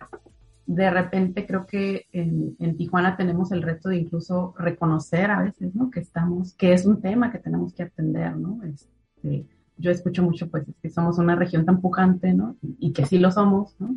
de 0.67 0.89
repente 0.91 1.47
creo 1.47 1.65
que 1.65 2.07
en, 2.11 2.75
Tijuana 2.75 3.15
tenemos 3.15 3.51
el 3.53 3.61
reto 3.61 3.87
de 3.87 3.97
incluso 3.97 4.53
reconocer 4.59 5.31
a 5.31 5.41
veces, 5.41 5.73
¿no? 5.73 5.89
Que 5.89 6.01
estamos, 6.01 6.53
que 6.55 6.73
es 6.73 6.85
un 6.85 7.01
tema 7.01 7.31
que 7.31 7.39
tenemos 7.39 7.73
que 7.73 7.83
atender, 7.83 8.35
¿no? 8.35 8.61
Este, 8.63 9.45
yo 9.77 9.91
escucho 9.91 10.23
mucho, 10.23 10.49
pues, 10.49 10.65
que 10.81 10.89
somos 10.89 11.17
una 11.19 11.35
región 11.35 11.65
tan 11.65 11.79
pujante, 11.79 12.33
¿no? 12.33 12.57
Y, 12.61 12.91
que 12.91 13.05
sí 13.05 13.17
lo 13.17 13.31
somos, 13.31 13.77
¿no? 13.79 13.95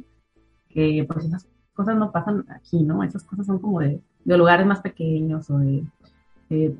Que, 0.69 1.05
pues, 1.09 1.25
esas 1.25 1.49
cosas 1.75 1.97
no 1.97 2.13
pasan 2.13 2.47
aquí, 2.49 2.85
¿no? 2.85 3.03
Esas 3.03 3.25
cosas 3.25 3.47
son 3.47 3.59
como 3.59 3.81
de, 3.81 4.01
lugares 4.25 4.65
más 4.65 4.81
pequeños 4.81 5.51
o 5.51 5.59
de, 5.59 5.85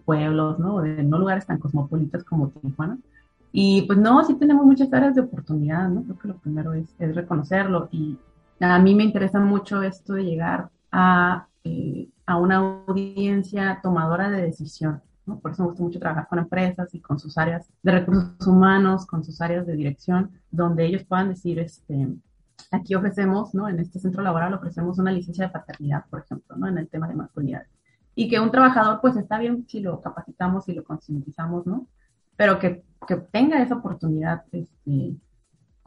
pueblos, 0.05 0.61
¿no? 0.61 0.83
De 0.83 1.03
no 1.03 1.19
lugares 1.19 1.47
tan 1.47 1.59
cosmopolitas 1.59 2.23
como 2.23 2.49
Tijuana. 2.49 2.99
Y 3.53 3.83
pues 3.83 3.99
no, 3.99 4.23
sí 4.25 4.35
tenemos 4.35 4.65
muchas 4.65 4.93
áreas 4.93 5.17
de 5.17 5.23
oportunidad, 5.23 5.89
¿no? 5.89 6.03
Creo 6.05 6.19
que 6.19 6.29
lo 6.29 6.39
primero 6.39 6.75
es, 6.75 6.95
es 6.99 7.15
reconocerlo 7.15 7.89
y, 7.91 8.19
a 8.61 8.79
mí 8.79 8.95
me 8.95 9.05
interesa 9.05 9.41
mucho 9.41 9.83
esto 9.83 10.15
de 10.15 10.25
llegar 10.25 10.71
a, 10.93 11.49
eh, 11.65 12.09
a 12.27 12.37
una 12.37 12.57
audiencia 12.57 13.81
tomadora 13.83 14.31
de 14.31 14.43
decisión. 14.43 15.03
¿no? 15.27 15.39
Por 15.39 15.53
eso 15.53 15.63
me 15.63 15.69
gusta 15.69 15.83
mucho 15.83 15.99
trabajar 15.99 16.29
con 16.29 16.39
empresas 16.39 16.95
y 16.95 17.01
con 17.01 17.19
sus 17.19 17.39
áreas 17.39 17.69
de 17.83 17.93
recursos 17.93 18.47
humanos, 18.47 19.07
con 19.07 19.25
sus 19.25 19.41
áreas 19.41 19.67
de 19.67 19.75
dirección, 19.75 20.31
donde 20.51 20.87
ellos 20.87 21.05
puedan 21.05 21.31
decir, 21.31 21.59
este, 21.59 22.09
aquí 22.71 22.95
ofrecemos, 22.95 23.55
¿no? 23.55 23.69
En 23.69 23.79
este 23.81 23.99
centro 23.99 24.23
laboral 24.23 24.55
ofrecemos 24.55 24.99
una 24.99 25.13
licencia 25.13 25.47
de 25.47 25.53
paternidad, 25.53 26.05
por 26.11 26.21
ejemplo, 26.21 26.57
¿no? 26.57 26.69
En 26.69 26.79
el 26.79 26.89
tema 26.89 27.09
de 27.09 27.15
masculinidad. 27.15 27.67
Y 28.15 28.29
que 28.29 28.41
un 28.41 28.51
trabajador, 28.51 29.01
pues 29.01 29.17
está 29.17 29.39
bien 29.39 29.67
si 29.69 29.81
lo 29.81 30.01
capacitamos 30.01 30.69
y 30.69 30.75
lo 30.75 30.85
concientizamos, 30.85 31.67
¿no? 31.67 31.87
Pero 32.37 32.59
que, 32.59 32.85
que 33.07 33.17
tenga 33.17 33.63
esa 33.63 33.77
oportunidad, 33.77 34.45
este, 34.53 35.15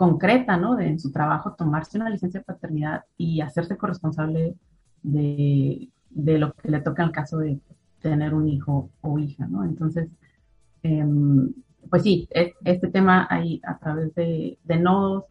concreta, 0.04 0.58
¿no? 0.58 0.76
De 0.76 0.86
en 0.88 1.00
su 1.00 1.14
trabajo 1.14 1.54
tomarse 1.54 1.98
una 1.98 2.10
licencia 2.10 2.42
de 2.42 2.44
paternidad 2.44 3.06
y 3.18 3.40
hacerse 3.40 3.78
corresponsable 3.78 4.54
de, 5.02 5.90
lo 6.14 6.54
que 6.54 6.70
le 6.70 6.82
toca 6.82 7.04
en 7.04 7.08
el 7.08 7.16
caso 7.16 7.38
de 7.38 7.58
tener 8.02 8.34
un 8.34 8.50
hijo 8.50 8.90
o 9.00 9.18
hija, 9.18 9.48
¿no? 9.48 9.64
Entonces, 9.64 10.10
em, 10.84 11.54
pues 11.90 12.04
sí, 12.04 12.28
este 12.66 12.90
tema 12.90 13.28
ahí 13.30 13.62
a 13.64 13.78
través 13.78 14.14
de, 14.16 14.58
nodos, 14.78 15.24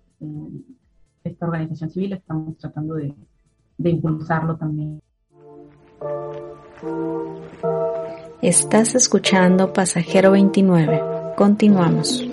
esta 1.23 1.47
organización 1.47 1.91
civil, 1.91 2.15
estamos 2.15 2.57
tratando 2.57 2.95
de, 2.95 3.15
de 3.77 3.91
impulsarlo 3.91 4.57
también. 4.57 5.03
Estás 8.41 8.95
escuchando 8.95 9.75
Pasajero 9.75 10.31
29. 10.31 11.03
Continuamos. 11.37 12.25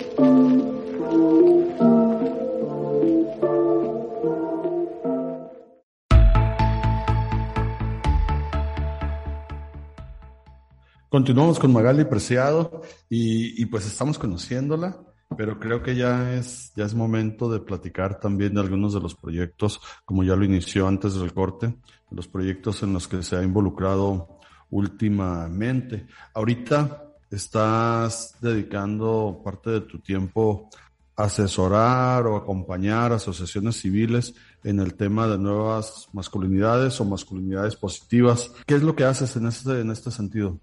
Continuamos 11.10 11.58
con 11.58 11.72
Magali 11.72 12.04
Preciado 12.04 12.82
y, 13.08 13.66
pues 13.66 13.84
estamos 13.84 14.16
conociéndola, 14.16 14.96
pero 15.36 15.58
creo 15.58 15.82
que 15.82 15.96
ya 15.96 16.34
es, 16.34 16.72
ya 16.76 16.84
es 16.84 16.94
momento 16.94 17.50
de 17.50 17.58
platicar 17.58 18.20
también 18.20 18.54
de 18.54 18.60
algunos 18.60 18.94
de 18.94 19.00
los 19.00 19.16
proyectos, 19.16 19.80
como 20.04 20.22
ya 20.22 20.36
lo 20.36 20.44
inició 20.44 20.86
antes 20.86 21.16
del 21.16 21.34
corte, 21.34 21.74
los 22.12 22.28
proyectos 22.28 22.84
en 22.84 22.92
los 22.92 23.08
que 23.08 23.24
se 23.24 23.34
ha 23.34 23.42
involucrado 23.42 24.38
últimamente. 24.70 26.06
Ahorita 26.32 27.02
estás 27.28 28.36
dedicando 28.40 29.42
parte 29.44 29.70
de 29.70 29.80
tu 29.80 29.98
tiempo 29.98 30.70
a 31.16 31.24
asesorar 31.24 32.24
o 32.28 32.36
acompañar 32.36 33.12
asociaciones 33.12 33.80
civiles 33.80 34.32
en 34.62 34.78
el 34.78 34.94
tema 34.94 35.26
de 35.26 35.38
nuevas 35.38 36.08
masculinidades 36.12 37.00
o 37.00 37.04
masculinidades 37.04 37.74
positivas. 37.74 38.52
¿Qué 38.64 38.76
es 38.76 38.84
lo 38.84 38.94
que 38.94 39.02
haces 39.02 39.34
en 39.34 39.48
este, 39.48 39.80
en 39.80 39.90
este 39.90 40.12
sentido? 40.12 40.60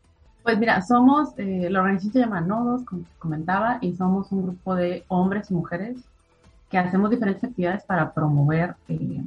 Pues 0.47 0.59
mira, 0.59 0.81
somos, 0.81 1.33
eh, 1.35 1.67
la 1.69 1.81
organización 1.81 2.13
se 2.13 2.19
llama 2.19 2.39
Nodos, 2.39 2.85
como 2.85 3.03
comentaba, 3.19 3.79
y 3.81 3.93
somos 3.97 4.31
un 4.31 4.43
grupo 4.43 4.75
de 4.75 5.03
hombres 5.09 5.51
y 5.51 5.53
mujeres 5.53 5.97
que 6.69 6.77
hacemos 6.77 7.09
diferentes 7.09 7.43
actividades 7.43 7.83
para 7.83 8.13
promover 8.13 8.77
eh, 8.87 9.25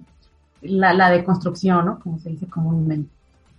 la, 0.62 1.10
deconstrucción, 1.10 1.84
¿no? 1.84 2.00
Como 2.00 2.18
se 2.20 2.30
dice 2.30 2.46
comúnmente, 2.46 3.10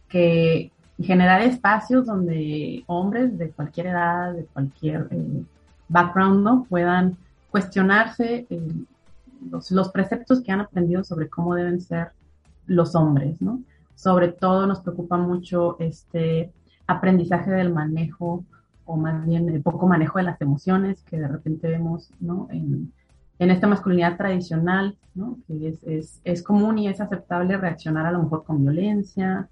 que 0.09 0.71
generar 0.97 1.43
espacios 1.43 2.07
donde 2.07 2.83
hombres 2.87 3.37
de 3.37 3.51
cualquier 3.51 3.85
edad, 3.85 4.33
de 4.33 4.45
cualquier 4.45 5.07
eh, 5.11 5.43
background, 5.87 6.43
¿no? 6.43 6.63
Puedan 6.67 7.15
cuestionarse 7.51 8.47
los, 9.51 9.69
los 9.69 9.89
preceptos 9.89 10.41
que 10.41 10.51
han 10.51 10.61
aprendido 10.61 11.03
sobre 11.03 11.29
cómo 11.29 11.53
deben 11.53 11.79
ser 11.79 12.07
los 12.65 12.95
hombres, 12.95 13.39
¿no? 13.39 13.61
Sobre 13.93 14.29
todo 14.29 14.65
nos 14.65 14.79
preocupa 14.79 15.17
mucho 15.17 15.77
este 15.77 16.51
aprendizaje 16.91 17.51
del 17.51 17.73
manejo 17.73 18.45
o 18.85 18.97
más 18.97 19.25
bien 19.25 19.49
el 19.49 19.61
poco 19.61 19.87
manejo 19.87 20.19
de 20.19 20.25
las 20.25 20.41
emociones 20.41 21.01
que 21.03 21.17
de 21.19 21.27
repente 21.27 21.67
vemos 21.67 22.11
¿no? 22.19 22.47
en, 22.51 22.91
esta 23.39 23.65
masculinidad 23.65 24.17
tradicional, 24.17 24.97
¿no? 25.15 25.37
que 25.47 25.69
es, 25.69 25.83
es, 25.83 26.21
es, 26.23 26.43
común 26.43 26.77
y 26.77 26.87
es 26.87 27.01
aceptable 27.01 27.57
reaccionar 27.57 28.05
a 28.05 28.11
lo 28.11 28.21
mejor 28.21 28.43
con 28.43 28.61
violencia, 28.61 29.49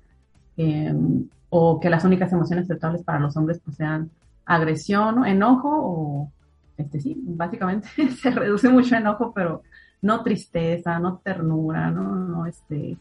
em, 0.57 1.27
o 1.49 1.79
que 1.79 1.89
las 1.89 2.03
únicas 2.05 2.31
emociones 2.31 2.65
aceptables 2.65 3.03
para 3.03 3.19
los 3.19 3.35
hombres 3.35 3.59
pues 3.65 3.77
sean 3.77 4.11
agresión, 4.45 5.25
enojo 5.25 5.69
o, 5.71 6.31
este 6.77 6.99
sí, 6.99 7.19
básicamente 7.25 7.87
se 8.21 8.29
reduce 8.29 8.69
mucho 8.69 8.95
enojo, 8.95 9.31
pero 9.33 9.63
no 10.01 10.21
tristeza, 10.21 10.99
no 10.99 11.17
ternura, 11.23 11.89
no, 11.89 12.15
no 12.15 12.45
este, 12.45 12.97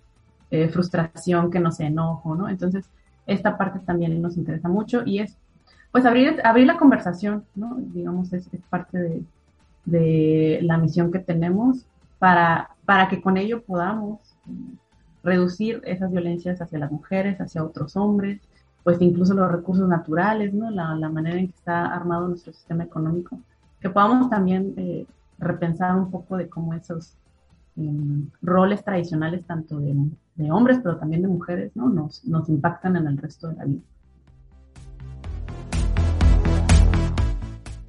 eh, 0.50 0.68
frustración 0.68 1.50
que 1.50 1.60
no 1.60 1.70
sea 1.70 1.88
enojo, 1.88 2.34
¿no? 2.34 2.48
Entonces, 2.48 2.88
esta 3.28 3.56
parte 3.56 3.78
también 3.80 4.20
nos 4.20 4.36
interesa 4.36 4.68
mucho 4.68 5.02
y 5.04 5.20
es, 5.20 5.36
pues, 5.92 6.04
abrir, 6.04 6.40
abrir 6.42 6.66
la 6.66 6.78
conversación, 6.78 7.44
¿no? 7.54 7.76
Digamos, 7.78 8.32
es, 8.32 8.48
parte 8.68 9.22
de, 9.84 10.58
la 10.62 10.76
misión 10.76 11.12
que 11.12 11.20
tenemos 11.20 11.86
para, 12.18 12.70
para 12.84 13.08
que 13.08 13.22
con 13.22 13.36
ello 13.36 13.62
podamos 13.62 14.18
reducir 15.22 15.80
esas 15.84 16.10
violencias 16.10 16.60
hacia 16.60 16.78
las 16.78 16.90
mujeres, 16.90 17.40
hacia 17.40 17.64
otros 17.64 17.96
hombres, 17.96 18.40
pues 18.82 19.00
incluso 19.00 19.34
los 19.34 19.50
recursos 19.50 19.88
naturales, 19.88 20.52
¿no? 20.54 20.70
La, 20.70 21.08
manera 21.08 21.38
en 21.38 21.48
que 21.48 21.54
está 21.54 21.86
armado 21.86 22.28
nuestro 22.28 22.52
sistema 22.52 22.84
económico, 22.84 23.38
que 23.80 23.90
podamos 23.90 24.30
también 24.30 24.74
eh, 24.76 25.06
repensar 25.38 25.94
un 25.96 26.10
poco 26.10 26.36
de 26.36 26.48
cómo 26.48 26.74
esos 26.74 27.14
em, 27.76 28.28
roles 28.42 28.82
tradicionales, 28.82 29.44
tanto 29.44 29.78
de 29.78 29.94
de 30.38 30.50
hombres, 30.50 30.80
pero 30.82 30.96
también 30.96 31.22
de 31.22 31.28
mujeres, 31.28 31.72
¿no? 31.74 31.88
Nos, 31.88 32.24
nos 32.24 32.48
impactan 32.48 32.96
en 32.96 33.06
el 33.06 33.18
resto 33.18 33.48
de 33.48 33.56
la 33.56 33.64
vida. 33.64 33.82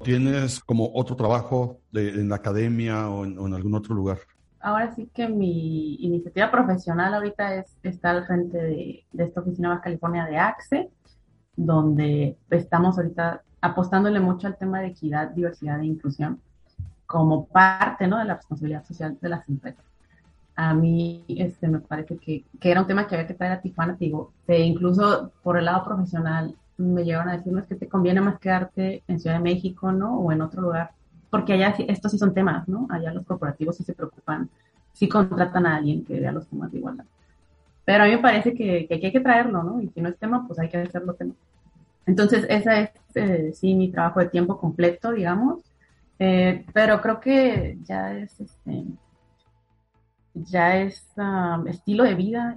tienes 0.02 0.60
como 0.60 0.90
otro 0.94 1.14
trabajo 1.14 1.78
en 1.92 2.28
la 2.28 2.36
academia 2.36 3.08
o 3.08 3.24
en, 3.24 3.54
algún 3.54 3.74
otro 3.74 3.94
lugar? 3.94 4.18
Ahora 4.60 4.94
sí 4.94 5.10
que 5.12 5.28
mi 5.28 5.94
iniciativa 5.96 6.50
profesional 6.50 7.14
ahorita 7.14 7.54
es 7.56 7.76
estar 7.82 8.16
al 8.16 8.26
frente 8.26 8.58
de, 8.58 9.04
de 9.12 9.24
esta 9.24 9.40
oficina 9.40 9.70
Baja 9.70 9.82
California 9.82 10.26
de 10.26 10.36
AXE, 10.36 10.90
donde 11.56 12.36
estamos 12.50 12.98
ahorita 12.98 13.42
apostándole 13.60 14.20
mucho 14.20 14.46
al 14.46 14.56
tema 14.56 14.80
de 14.80 14.88
equidad, 14.88 15.30
diversidad 15.30 15.80
e 15.80 15.86
inclusión 15.86 16.40
como 17.06 17.46
parte 17.46 18.06
¿no? 18.06 18.18
de 18.18 18.24
la 18.24 18.36
responsabilidad 18.36 18.84
social 18.84 19.18
de 19.20 19.28
las 19.28 19.48
empresas. 19.48 19.84
A 20.62 20.74
mí 20.74 21.24
este, 21.26 21.68
me 21.68 21.80
parece 21.80 22.18
que, 22.18 22.44
que 22.60 22.70
era 22.70 22.82
un 22.82 22.86
tema 22.86 23.06
que 23.06 23.14
había 23.14 23.26
que 23.26 23.32
traer 23.32 23.54
a 23.54 23.62
Tijuana, 23.62 23.96
te 23.96 24.04
digo, 24.04 24.34
e 24.46 24.60
incluso 24.60 25.32
por 25.42 25.56
el 25.56 25.64
lado 25.64 25.82
profesional 25.86 26.54
me 26.76 27.02
llegaron 27.02 27.30
a 27.30 27.38
decir, 27.38 27.50
no 27.50 27.60
es 27.60 27.66
que 27.66 27.76
te 27.76 27.88
conviene 27.88 28.20
más 28.20 28.38
quedarte 28.38 29.02
en 29.08 29.18
Ciudad 29.18 29.36
de 29.36 29.42
México, 29.42 29.90
¿no? 29.90 30.18
O 30.18 30.30
en 30.32 30.42
otro 30.42 30.60
lugar, 30.60 30.90
porque 31.30 31.54
allá 31.54 31.74
estos 31.88 32.12
sí 32.12 32.18
son 32.18 32.34
temas, 32.34 32.68
¿no? 32.68 32.86
Allá 32.90 33.10
los 33.10 33.24
corporativos 33.24 33.74
sí 33.74 33.84
se 33.84 33.94
preocupan, 33.94 34.50
sí 34.92 35.08
contratan 35.08 35.64
a 35.64 35.76
alguien 35.76 36.04
que 36.04 36.20
vea 36.20 36.30
los 36.30 36.46
temas 36.46 36.70
de 36.70 36.76
igualdad. 36.76 37.06
Pero 37.86 38.04
a 38.04 38.06
mí 38.06 38.12
me 38.12 38.18
parece 38.18 38.52
que, 38.52 38.86
que 38.86 38.94
hay 38.94 39.12
que 39.12 39.20
traerlo, 39.20 39.62
¿no? 39.62 39.80
Y 39.80 39.88
si 39.88 40.02
no 40.02 40.10
es 40.10 40.18
tema, 40.18 40.46
pues 40.46 40.58
hay 40.58 40.68
que 40.68 40.76
hacerlo 40.76 41.14
tema. 41.14 41.32
Entonces, 42.04 42.44
ese 42.50 42.82
es, 42.82 42.90
eh, 43.16 43.52
sí, 43.54 43.74
mi 43.74 43.90
trabajo 43.90 44.20
de 44.20 44.28
tiempo 44.28 44.58
completo, 44.58 45.12
digamos. 45.12 45.60
Eh, 46.18 46.66
pero 46.74 47.00
creo 47.00 47.18
que 47.18 47.78
ya 47.82 48.14
es, 48.14 48.38
este, 48.38 48.84
ya 50.44 50.76
es 50.76 51.06
um, 51.16 51.66
estilo 51.66 52.04
de 52.04 52.14
vida 52.14 52.56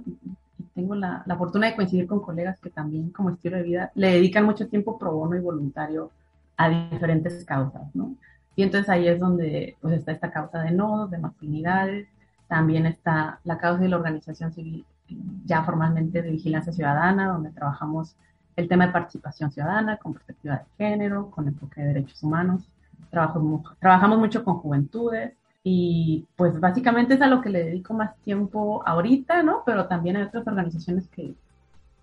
tengo 0.74 0.94
la, 0.94 1.22
la, 1.26 1.36
fortuna 1.36 1.68
de 1.68 1.76
coincidir 1.76 2.06
con 2.06 2.20
colegas 2.20 2.58
que 2.58 2.70
también 2.70 3.10
como 3.10 3.30
estilo 3.30 3.56
de 3.56 3.62
vida 3.62 3.92
le 3.94 4.12
dedican 4.12 4.44
mucho 4.44 4.68
tiempo 4.68 4.98
pro 4.98 5.12
bono 5.12 5.36
y 5.36 5.40
voluntario 5.40 6.10
a 6.56 6.68
diferentes 6.68 7.44
causas, 7.44 7.82
¿no? 7.94 8.14
Y 8.56 8.62
entonces 8.62 8.88
ahí 8.88 9.08
es 9.08 9.18
donde 9.18 9.76
pues 9.80 9.94
está 9.94 10.12
esta 10.12 10.30
causa 10.30 10.60
de 10.60 10.70
nodos, 10.70 11.10
de 11.10 11.18
masculinidades, 11.18 12.08
también 12.48 12.86
está 12.86 13.40
la 13.44 13.58
causa 13.58 13.82
de 13.82 13.88
la 13.88 13.96
organización 13.96 14.52
civil 14.52 14.84
ya 15.44 15.62
formalmente 15.64 16.22
de 16.22 16.30
vigilancia 16.30 16.72
ciudadana, 16.72 17.28
donde 17.28 17.50
trabajamos 17.50 18.16
el 18.56 18.68
tema 18.68 18.86
de 18.86 18.92
participación 18.92 19.50
ciudadana 19.50 19.96
con 19.96 20.14
perspectiva 20.14 20.56
de 20.56 20.64
género, 20.78 21.30
con 21.30 21.48
enfoque 21.48 21.80
de 21.80 21.88
derechos 21.88 22.22
humanos. 22.22 22.68
Trabajamos, 23.10 23.62
trabajamos 23.80 24.18
mucho 24.18 24.44
con 24.44 24.56
juventudes 24.56 25.34
y 25.66 26.26
pues 26.36 26.60
básicamente 26.60 27.14
es 27.14 27.22
a 27.22 27.26
lo 27.26 27.40
que 27.40 27.48
le 27.48 27.64
dedico 27.64 27.94
más 27.94 28.14
tiempo 28.18 28.82
ahorita, 28.86 29.42
¿no? 29.42 29.62
Pero 29.64 29.86
también 29.86 30.16
hay 30.16 30.24
otras 30.24 30.46
organizaciones 30.46 31.08
que, 31.08 31.32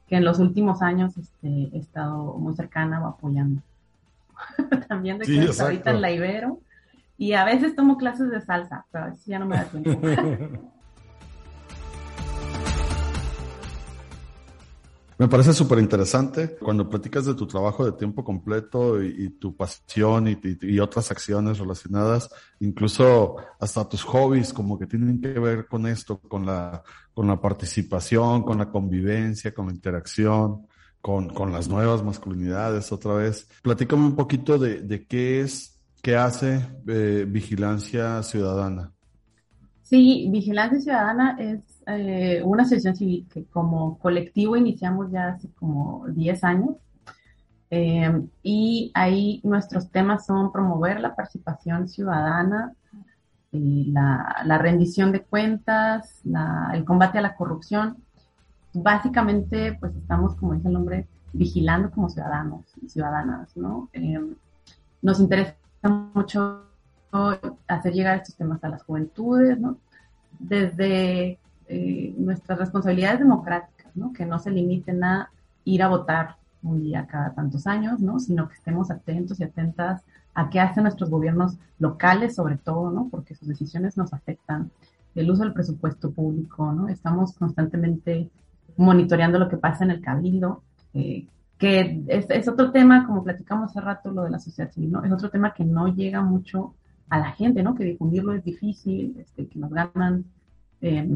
que 0.08 0.16
en 0.16 0.26
los 0.26 0.40
últimos 0.40 0.82
años 0.82 1.16
este, 1.16 1.70
he 1.72 1.78
estado 1.78 2.34
muy 2.34 2.56
cercana 2.56 3.04
o 3.04 3.08
apoyando. 3.08 3.62
también 4.88 5.20
de 5.20 5.26
sí, 5.26 5.62
ahorita 5.62 5.92
en 5.92 6.02
la 6.02 6.12
Ibero 6.12 6.60
y 7.20 7.34
a 7.34 7.46
veces 7.46 7.76
tomo 7.76 7.98
clases 7.98 8.32
de 8.32 8.42
salsa, 8.42 8.84
pero 8.92 9.06
a 9.06 9.08
veces 9.10 9.26
ya 9.28 9.38
no 9.38 9.46
me 9.46 9.58
da 9.58 9.66
tiempo. 9.66 10.02
Me 15.22 15.28
parece 15.28 15.54
súper 15.54 15.78
interesante 15.78 16.58
cuando 16.60 16.90
platicas 16.90 17.28
de 17.28 17.36
tu 17.36 17.46
trabajo 17.46 17.86
de 17.86 17.92
tiempo 17.92 18.24
completo 18.24 19.04
y, 19.04 19.30
tu 19.30 19.56
pasión 19.56 20.28
y, 20.28 20.80
otras 20.80 21.12
acciones 21.12 21.60
relacionadas, 21.60 22.28
incluso 22.60 23.36
hasta 23.60 23.88
tus 23.88 24.02
hobbies, 24.04 24.52
como 24.52 24.80
que 24.80 24.88
tienen 24.88 25.22
que 25.22 25.28
ver 25.28 25.68
con 25.68 25.86
esto, 25.86 26.20
con 26.20 26.48
la, 26.48 26.82
con 27.14 27.28
la 27.28 27.40
participación, 27.40 28.42
con 28.42 28.58
la 28.58 28.72
convivencia, 28.72 29.54
con 29.54 29.68
la 29.68 29.74
interacción, 29.74 30.66
con, 31.02 31.30
con 31.30 31.52
las 31.52 31.68
nuevas 31.68 32.04
masculinidades 32.04 32.92
otra 32.92 33.14
vez. 33.14 33.48
Platícame 33.62 34.04
un 34.04 34.16
poquito 34.16 34.58
de, 34.58 34.82
de 34.82 35.06
qué 35.06 35.42
es, 35.42 35.80
qué 36.02 36.16
hace 36.16 36.68
eh, 36.88 37.28
Vigilancia 37.30 38.24
Ciudadana. 38.24 38.92
Sí, 39.84 40.30
Vigilancia 40.32 40.80
Ciudadana 40.80 41.36
es 41.38 41.81
eh, 41.98 42.42
una 42.44 42.64
asociación 42.64 42.96
civil 42.96 43.28
que 43.32 43.46
como 43.46 43.98
colectivo 44.00 44.56
iniciamos 44.56 45.12
ya 45.12 45.30
hace 45.30 45.50
como 45.54 46.06
10 46.08 46.44
años. 46.44 46.76
Eh, 47.70 48.22
y 48.44 48.92
ahí 48.94 49.40
nuestros 49.44 49.90
temas 49.92 50.26
son 50.26 50.52
promover 50.52 51.00
la 51.00 51.16
participación 51.16 51.88
ciudadana, 51.88 52.74
la, 53.52 54.42
la, 54.46 54.58
rendición 54.58 55.12
de 55.12 55.22
cuentas, 55.22 56.22
el 56.74 56.84
combate 56.84 57.20
a 57.20 57.22
la 57.22 57.36
corrupción. 57.36 57.98
Básicamente, 58.74 59.78
pues 59.80 59.96
estamos, 59.96 60.36
como 60.36 60.54
dice 60.54 60.68
el 60.68 60.74
nombre, 60.74 61.08
vigilando 61.34 61.92
como 61.92 62.10
ciudadanos 62.10 62.66
y 62.82 62.90
ciudadanas, 62.90 63.56
¿no? 63.56 63.90
Eh, 63.94 64.20
nos 65.02 65.20
interesa 65.20 65.56
mucho 66.14 66.66
hacer 67.68 67.94
llegar 67.94 68.18
estos 68.18 68.36
temas 68.36 68.64
a 68.64 68.70
las 68.70 68.84
juventudes, 68.84 69.60
¿no? 69.60 69.78
Desde 70.40 71.40
eh, 71.74 72.14
nuestras 72.18 72.60
responsabilidades 72.60 73.20
democráticas, 73.20 73.96
¿no? 73.96 74.12
Que 74.12 74.26
no 74.26 74.40
se 74.40 74.52
limiten 74.52 75.02
a 75.06 75.32
ir 75.64 75.82
a 75.82 75.88
votar 75.88 76.36
un 76.64 76.84
día 76.84 77.08
cada 77.08 77.34
tantos 77.34 77.66
años, 77.66 78.02
¿no? 78.02 78.20
Sino 78.20 78.50
que 78.50 78.56
estemos 78.56 78.92
atentos 78.92 79.40
y 79.40 79.46
atentas 79.46 80.02
a 80.34 80.50
qué 80.50 80.60
hacen 80.60 80.84
nuestros 80.84 81.10
gobiernos 81.10 81.58
locales, 81.80 82.36
sobre 82.36 82.58
todo, 82.58 82.92
¿no? 82.92 83.08
Porque 83.10 83.36
sus 83.36 83.48
decisiones 83.48 83.96
nos 83.96 84.12
afectan. 84.12 84.70
El 85.16 85.32
uso 85.32 85.44
del 85.44 85.54
presupuesto 85.54 86.12
público, 86.12 86.74
¿no? 86.74 86.90
Estamos 86.90 87.32
constantemente 87.38 88.30
monitoreando 88.76 89.40
lo 89.40 89.48
que 89.48 89.56
pasa 89.56 89.86
en 89.86 89.92
el 89.92 90.02
cabildo, 90.02 90.64
eh, 90.94 91.26
que 91.58 92.04
es, 92.08 92.50
otro 92.50 92.72
tema, 92.72 93.08
como 93.08 93.24
platicamos 93.24 93.70
hace 93.70 93.80
rato, 93.80 94.12
lo 94.12 94.24
de 94.24 94.32
la 94.32 94.40
sociedad 94.40 94.72
civil, 94.72 94.92
¿no? 94.92 95.06
Es 95.06 95.12
otro 95.14 95.30
tema 95.30 95.54
que 95.54 95.64
no 95.64 95.88
llega 95.88 96.22
mucho 96.22 96.74
a 97.08 97.18
la 97.18 97.32
gente, 97.32 97.64
¿no? 97.64 97.76
Que 97.76 97.86
difundirlo 97.86 98.34
es 98.34 98.44
difícil, 98.44 99.16
este, 99.18 99.48
que 99.48 99.58
nos 99.58 99.72
ganan 99.72 100.26
eh, 100.82 101.08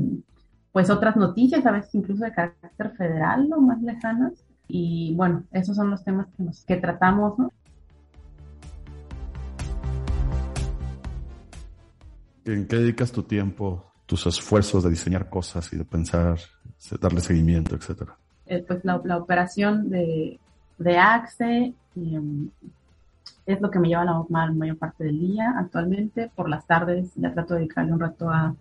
pues 0.75 0.89
otras 0.89 1.15
noticias, 1.15 1.65
a 1.65 1.71
veces 1.71 1.95
incluso 1.95 2.25
de 2.25 2.33
carácter 2.33 2.91
federal 2.97 3.49
o 3.55 3.61
más 3.61 3.81
lejanas. 3.81 4.33
Y 4.67 5.15
bueno, 5.15 5.45
esos 5.53 5.73
son 5.73 5.89
los 5.89 6.03
temas 6.03 6.27
que, 6.35 6.43
nos, 6.43 6.65
que 6.65 6.75
tratamos, 6.75 7.39
¿no? 7.39 7.53
¿En 12.43 12.67
qué 12.67 12.75
dedicas 12.75 13.13
tu 13.13 13.23
tiempo, 13.23 13.85
tus 14.05 14.27
esfuerzos 14.27 14.83
de 14.83 14.89
diseñar 14.89 15.29
cosas 15.29 15.71
y 15.71 15.77
de 15.77 15.85
pensar, 15.85 16.39
darle 16.99 17.21
seguimiento, 17.21 17.73
etcétera? 17.73 18.17
Eh, 18.45 18.61
pues 18.67 18.83
la, 18.83 18.97
operación 19.15 19.89
de, 19.89 20.41
de 20.77 20.97
AXE 20.97 21.73
em, 21.95 22.49
es 23.45 23.61
lo 23.61 23.71
que 23.71 23.79
me 23.79 23.87
lleva 23.87 24.03
la 24.03 24.51
mayor 24.51 24.77
parte 24.77 25.05
del 25.05 25.21
día 25.21 25.55
actualmente. 25.57 26.29
Por 26.35 26.49
las 26.49 26.67
tardes 26.67 27.13
ya 27.15 27.31
trato 27.31 27.53
de 27.53 27.61
dedicarle 27.61 27.93
un 27.93 28.01
rato 28.01 28.29
a 28.29 28.53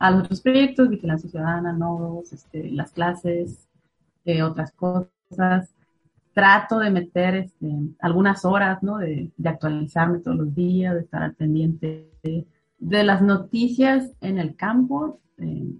a 0.00 0.10
los 0.10 0.22
otros 0.22 0.40
proyectos, 0.40 0.88
vigilancia 0.88 1.28
ciudadana, 1.28 1.74
nodos, 1.74 2.32
este, 2.32 2.70
las 2.70 2.90
clases, 2.90 3.68
eh, 4.24 4.42
otras 4.42 4.72
cosas. 4.72 5.74
Trato 6.32 6.78
de 6.78 6.90
meter 6.90 7.34
este, 7.34 7.68
algunas 8.00 8.44
horas, 8.46 8.82
¿no? 8.82 8.96
De, 8.96 9.30
actualizarme 9.44 10.20
todos 10.20 10.38
los 10.38 10.54
días, 10.54 10.94
de 10.94 11.00
estar 11.00 11.22
al 11.22 11.34
pendiente 11.34 12.10
de, 12.22 13.04
las 13.04 13.20
noticias 13.20 14.10
en 14.22 14.38
el 14.38 14.56
campo. 14.56 15.20
Eh, 15.36 15.70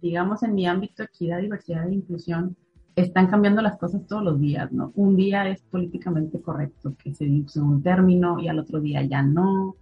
digamos, 0.00 0.42
en 0.42 0.54
mi 0.54 0.66
ámbito, 0.66 1.02
equidad, 1.02 1.40
diversidad 1.40 1.86
e 1.88 1.94
inclusión, 1.94 2.56
están 2.94 3.26
cambiando 3.26 3.60
las 3.60 3.76
cosas 3.76 4.06
todos 4.06 4.22
los 4.22 4.40
días, 4.40 4.72
¿no? 4.72 4.92
Un 4.94 5.16
día 5.16 5.46
es 5.48 5.60
políticamente 5.60 6.40
correcto 6.40 6.94
que 6.96 7.14
se 7.14 7.26
dice 7.26 7.60
un 7.60 7.82
término 7.82 8.38
y 8.38 8.48
al 8.48 8.58
otro 8.58 8.80
día 8.80 9.02
ya 9.02 9.22
no. 9.22 9.76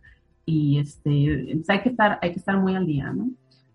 Y 0.45 0.79
este, 0.81 1.63
hay 1.69 1.83
que 1.83 1.91
estar, 1.91 2.19
hay 2.21 2.33
que 2.33 2.41
estar 2.41 2.59
muy 2.59 2.75
al 2.75 2.87
día, 2.87 3.13
¿no? 3.13 3.31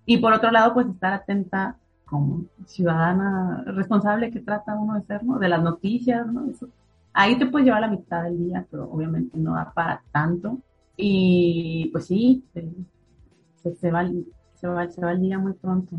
Y 0.09 0.17
por 0.17 0.33
otro 0.33 0.49
lado, 0.49 0.73
pues 0.73 0.87
estar 0.87 1.13
atenta 1.13 1.77
como 2.03 2.45
ciudadana 2.65 3.63
responsable 3.67 4.31
que 4.31 4.39
trata 4.39 4.73
uno 4.73 4.95
de 4.95 5.05
ser, 5.05 5.23
¿no? 5.23 5.37
De 5.37 5.47
las 5.47 5.61
noticias, 5.61 6.25
¿no? 6.25 6.49
Eso. 6.49 6.67
Ahí 7.13 7.37
te 7.37 7.45
puedes 7.45 7.67
llevar 7.67 7.81
la 7.81 7.89
mitad 7.89 8.23
del 8.23 8.39
día, 8.39 8.65
pero 8.71 8.89
obviamente 8.89 9.37
no 9.37 9.53
da 9.53 9.71
para 9.71 10.01
tanto. 10.11 10.57
Y 10.97 11.89
pues 11.91 12.07
sí, 12.07 12.43
se, 12.55 13.75
se, 13.75 13.91
va, 13.91 14.09
se, 14.55 14.67
va, 14.67 14.89
se 14.89 14.99
va 14.99 15.11
el 15.11 15.21
día 15.21 15.37
muy 15.37 15.53
pronto. 15.53 15.95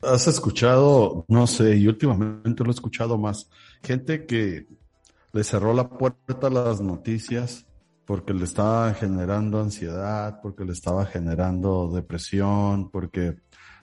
Has 0.00 0.28
escuchado, 0.28 1.24
no 1.26 1.48
sé, 1.48 1.76
y 1.76 1.88
últimamente 1.88 2.62
lo 2.62 2.70
he 2.70 2.72
escuchado 2.72 3.18
más, 3.18 3.50
gente 3.82 4.26
que 4.26 4.68
le 5.32 5.42
cerró 5.42 5.74
la 5.74 5.88
puerta 5.88 6.46
a 6.46 6.50
las 6.50 6.80
noticias 6.80 7.67
porque 8.08 8.32
le 8.32 8.44
estaba 8.44 8.94
generando 8.94 9.60
ansiedad, 9.60 10.40
porque 10.40 10.64
le 10.64 10.72
estaba 10.72 11.04
generando 11.04 11.90
depresión, 11.92 12.90
porque 12.90 13.36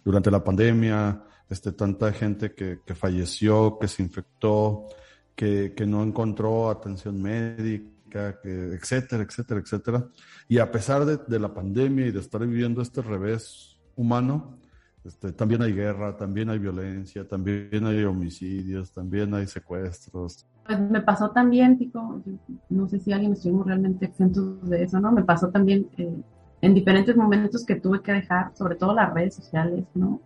durante 0.04 0.32
la 0.32 0.44
pandemia, 0.44 1.22
este, 1.48 1.74
tanta 1.74 2.12
gente 2.12 2.56
que, 2.56 2.80
que 2.84 2.96
falleció, 2.96 3.78
que 3.80 3.88
se 3.88 4.02
infectó, 4.02 4.88
que, 5.36 5.76
que 5.76 5.86
no 5.86 6.02
encontró 6.02 6.72
atención 6.72 7.22
médica, 7.22 8.40
que, 8.42 8.74
etcétera, 8.74 9.22
etcétera, 9.22 9.60
etcétera. 9.60 10.08
Y 10.48 10.58
a 10.58 10.72
pesar 10.72 11.06
de, 11.06 11.18
de 11.18 11.40
la 11.40 11.54
pandemia 11.54 12.08
y 12.08 12.12
de 12.12 12.20
estar 12.20 12.42
viviendo 12.48 12.82
este 12.82 13.04
revés 13.04 13.78
humano, 13.96 14.58
este, 15.04 15.34
también 15.34 15.62
hay 15.62 15.74
guerra, 15.74 16.18
también 16.18 16.50
hay 16.50 16.58
violencia, 16.58 17.28
también 17.28 17.86
hay 17.86 18.04
homicidios, 18.04 18.92
también 18.92 19.36
hay 19.36 19.46
secuestros, 19.46 20.48
pues 20.66 20.80
me 20.80 21.02
pasó 21.02 21.30
también, 21.30 21.78
Tico, 21.78 22.22
no 22.70 22.88
sé 22.88 23.00
si 23.00 23.14
alguien 23.14 23.34
estuvimos 23.34 23.68
realmente 23.68 24.06
exentos 24.06 24.68
de 24.68 24.84
eso, 24.84 25.00
¿no? 25.00 25.12
Me 25.12 25.24
pasó 25.24 25.50
también 25.50 25.88
eh, 25.98 26.16
en 26.62 26.74
diferentes 26.74 27.16
momentos 27.16 27.66
que 27.66 27.76
tuve 27.76 28.02
que 28.02 28.14
dejar, 28.14 28.52
sobre 28.56 28.76
todo 28.76 28.94
las 28.94 29.14
redes 29.14 29.36
sociales, 29.36 29.86
¿no? 29.94 30.22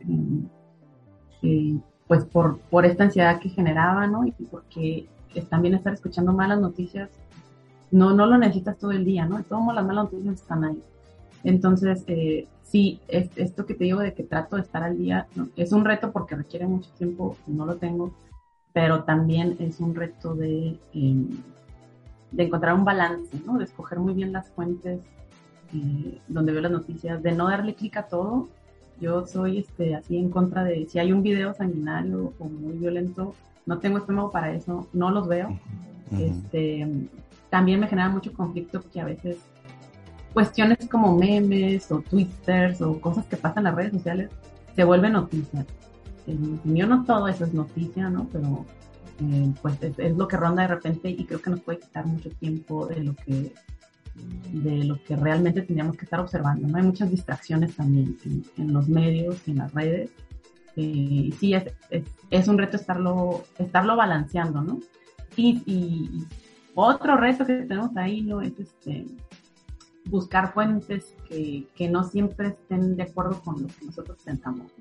pues 2.07 2.25
por, 2.25 2.59
por 2.71 2.85
esta 2.85 3.03
ansiedad 3.03 3.39
que 3.39 3.49
generaba, 3.49 4.07
¿no? 4.07 4.25
Y 4.25 4.31
porque 4.31 5.07
también 5.49 5.75
estar 5.75 5.93
escuchando 5.93 6.33
malas 6.33 6.59
noticias, 6.59 7.09
no, 7.91 8.13
no 8.13 8.25
lo 8.25 8.37
necesitas 8.37 8.77
todo 8.77 8.91
el 8.91 9.05
día, 9.05 9.25
¿no? 9.25 9.43
Todas 9.43 9.75
las 9.75 9.85
malas 9.85 10.05
noticias 10.05 10.35
están 10.35 10.63
ahí. 10.63 10.81
Entonces, 11.43 12.03
eh, 12.07 12.47
sí, 12.63 12.99
es, 13.07 13.29
esto 13.35 13.65
que 13.65 13.73
te 13.73 13.83
digo 13.83 13.99
de 13.99 14.13
que 14.13 14.23
trato 14.23 14.55
de 14.55 14.63
estar 14.63 14.83
al 14.83 14.97
día, 14.97 15.27
es 15.55 15.71
un 15.71 15.85
reto 15.85 16.11
porque 16.11 16.35
requiere 16.35 16.67
mucho 16.67 16.89
tiempo, 16.97 17.37
no 17.47 17.65
lo 17.65 17.75
tengo, 17.75 18.13
pero 18.73 19.03
también 19.03 19.57
es 19.59 19.79
un 19.79 19.95
reto 19.95 20.35
de, 20.35 20.77
em, 20.93 21.29
de 22.31 22.43
encontrar 22.43 22.75
un 22.75 22.85
balance, 22.85 23.37
¿no? 23.45 23.57
De 23.57 23.63
escoger 23.63 23.99
muy 23.99 24.13
bien 24.13 24.31
las 24.31 24.49
fuentes 24.49 24.99
eh, 25.73 26.19
donde 26.27 26.51
veo 26.51 26.61
las 26.61 26.71
noticias, 26.71 27.21
de 27.21 27.31
no 27.31 27.49
darle 27.49 27.75
clic 27.75 27.97
a 27.97 28.07
todo. 28.07 28.47
Yo 28.99 29.25
soy 29.27 29.59
este, 29.59 29.95
así 29.95 30.17
en 30.17 30.29
contra 30.29 30.63
de 30.63 30.87
si 30.87 30.99
hay 30.99 31.11
un 31.11 31.23
video 31.23 31.53
sanguinario 31.53 32.33
o 32.39 32.45
muy 32.45 32.73
violento, 32.77 33.35
no 33.65 33.79
tengo 33.79 33.99
estómago 33.99 34.31
para 34.31 34.53
eso, 34.53 34.87
no 34.93 35.11
los 35.11 35.27
veo. 35.27 35.57
Este, 36.11 36.87
también 37.49 37.79
me 37.79 37.87
genera 37.87 38.09
mucho 38.09 38.33
conflicto 38.33 38.83
que 38.91 38.99
a 38.99 39.05
veces 39.05 39.37
cuestiones 40.33 40.87
como 40.89 41.15
memes 41.15 41.91
o 41.91 42.01
twitters 42.01 42.81
o 42.81 42.99
cosas 42.99 43.25
que 43.25 43.37
pasan 43.37 43.59
en 43.59 43.63
las 43.65 43.75
redes 43.75 43.93
sociales 43.93 44.29
se 44.75 44.83
vuelven 44.83 45.13
noticias. 45.13 45.65
En 46.29 46.55
opinión 46.55 46.89
no 46.89 47.03
todo 47.03 47.27
eso 47.27 47.45
es 47.45 47.53
noticia, 47.53 48.09
¿no? 48.09 48.27
Pero 48.31 48.65
eh, 49.21 49.53
pues 49.61 49.77
es, 49.81 50.17
lo 50.17 50.27
que 50.27 50.37
ronda 50.37 50.61
de 50.61 50.69
repente 50.69 51.09
y 51.09 51.25
creo 51.25 51.41
que 51.41 51.49
nos 51.49 51.59
puede 51.61 51.79
quitar 51.79 52.05
mucho 52.05 52.29
tiempo 52.31 52.87
de 52.87 53.03
lo 53.03 53.15
que 53.15 53.53
de 54.51 54.83
lo 54.83 55.01
que 55.03 55.15
realmente 55.15 55.61
tendríamos 55.61 55.95
que 55.95 56.05
estar 56.05 56.19
observando. 56.19 56.67
¿no? 56.67 56.77
Hay 56.77 56.83
muchas 56.83 57.09
distracciones 57.09 57.75
también 57.75 58.17
en, 58.57 58.73
los 58.73 58.89
medios, 58.89 59.47
en 59.47 59.57
las 59.57 59.73
redes. 59.73 60.11
Eh, 60.75 61.31
sí, 61.39 61.53
es, 61.53 61.71
es, 62.29 62.47
un 62.47 62.57
reto 62.57 62.77
estarlo, 62.77 63.45
estarlo 63.57 63.95
balanceando, 63.95 64.61
¿no? 64.61 64.79
Y, 65.35 65.61
y, 65.65 66.25
otro 66.75 67.17
reto 67.17 67.45
que 67.45 67.63
tenemos 67.63 67.95
ahí, 67.97 68.21
¿no? 68.21 68.41
Es 68.41 68.57
este, 68.59 69.05
buscar 70.05 70.53
fuentes 70.53 71.13
que, 71.27 71.67
que, 71.75 71.89
no 71.89 72.03
siempre 72.03 72.49
estén 72.49 72.95
de 72.95 73.03
acuerdo 73.03 73.41
con 73.41 73.61
lo 73.63 73.67
que 73.67 73.85
nosotros 73.85 74.17
pensamos. 74.23 74.71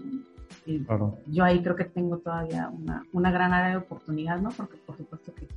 Yo 1.26 1.44
ahí 1.44 1.62
creo 1.62 1.76
que 1.76 1.84
tengo 1.84 2.18
todavía 2.18 2.68
una, 2.68 3.04
una, 3.12 3.30
gran 3.30 3.52
área 3.52 3.70
de 3.70 3.76
oportunidad, 3.76 4.40
¿no? 4.40 4.50
Porque 4.50 4.76
por 4.78 4.96
supuesto 4.96 5.34
que, 5.34 5.48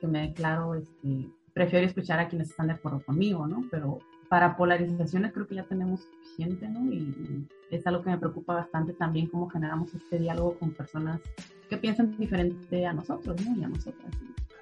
que 0.00 0.06
me 0.06 0.28
declaro, 0.28 0.74
este, 0.74 1.28
prefiero 1.52 1.86
escuchar 1.86 2.20
a 2.20 2.28
quienes 2.28 2.50
están 2.50 2.68
de 2.68 2.74
acuerdo 2.74 3.00
conmigo, 3.04 3.46
¿no? 3.46 3.64
Pero 3.70 3.98
para 4.28 4.56
polarizaciones 4.56 5.32
creo 5.32 5.46
que 5.46 5.56
ya 5.56 5.64
tenemos 5.64 6.00
suficiente, 6.00 6.68
¿no? 6.68 6.92
Y, 6.92 7.46
es 7.70 7.86
algo 7.86 8.02
que 8.02 8.10
me 8.10 8.18
preocupa 8.18 8.54
bastante 8.54 8.92
también 8.92 9.26
cómo 9.26 9.48
generamos 9.48 9.92
este 9.94 10.18
diálogo 10.18 10.56
con 10.58 10.70
personas 10.70 11.20
que 11.68 11.76
piensan 11.76 12.16
diferente 12.16 12.86
a 12.86 12.92
nosotros, 12.92 13.44
¿no? 13.44 13.56
Y 13.56 13.64
a 13.64 13.68
nosotras 13.68 14.12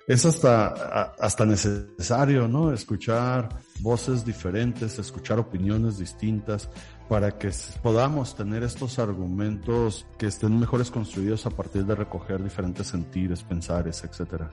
es 0.06 0.26
hasta, 0.26 1.12
hasta 1.18 1.46
necesario, 1.46 2.48
¿no? 2.48 2.72
Escuchar 2.72 3.48
voces 3.80 4.24
diferentes, 4.24 4.98
escuchar 4.98 5.38
opiniones 5.38 5.98
distintas 5.98 6.68
para 7.08 7.38
que 7.38 7.50
podamos 7.82 8.34
tener 8.34 8.62
estos 8.62 8.98
argumentos 8.98 10.06
que 10.18 10.26
estén 10.26 10.58
mejores 10.58 10.90
construidos 10.90 11.46
a 11.46 11.50
partir 11.50 11.84
de 11.84 11.94
recoger 11.94 12.42
diferentes 12.42 12.86
sentires, 12.86 13.42
pensares, 13.42 14.02
etcétera. 14.04 14.50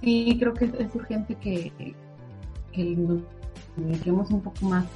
Sí, 0.00 0.36
creo 0.38 0.54
que 0.54 0.64
es, 0.64 0.94
urgente 0.94 1.34
que, 1.36 1.94
que 2.72 2.84
nos 2.96 3.22
dediquemos 3.76 4.30
un 4.30 4.40
poco 4.40 4.66
más 4.66 4.86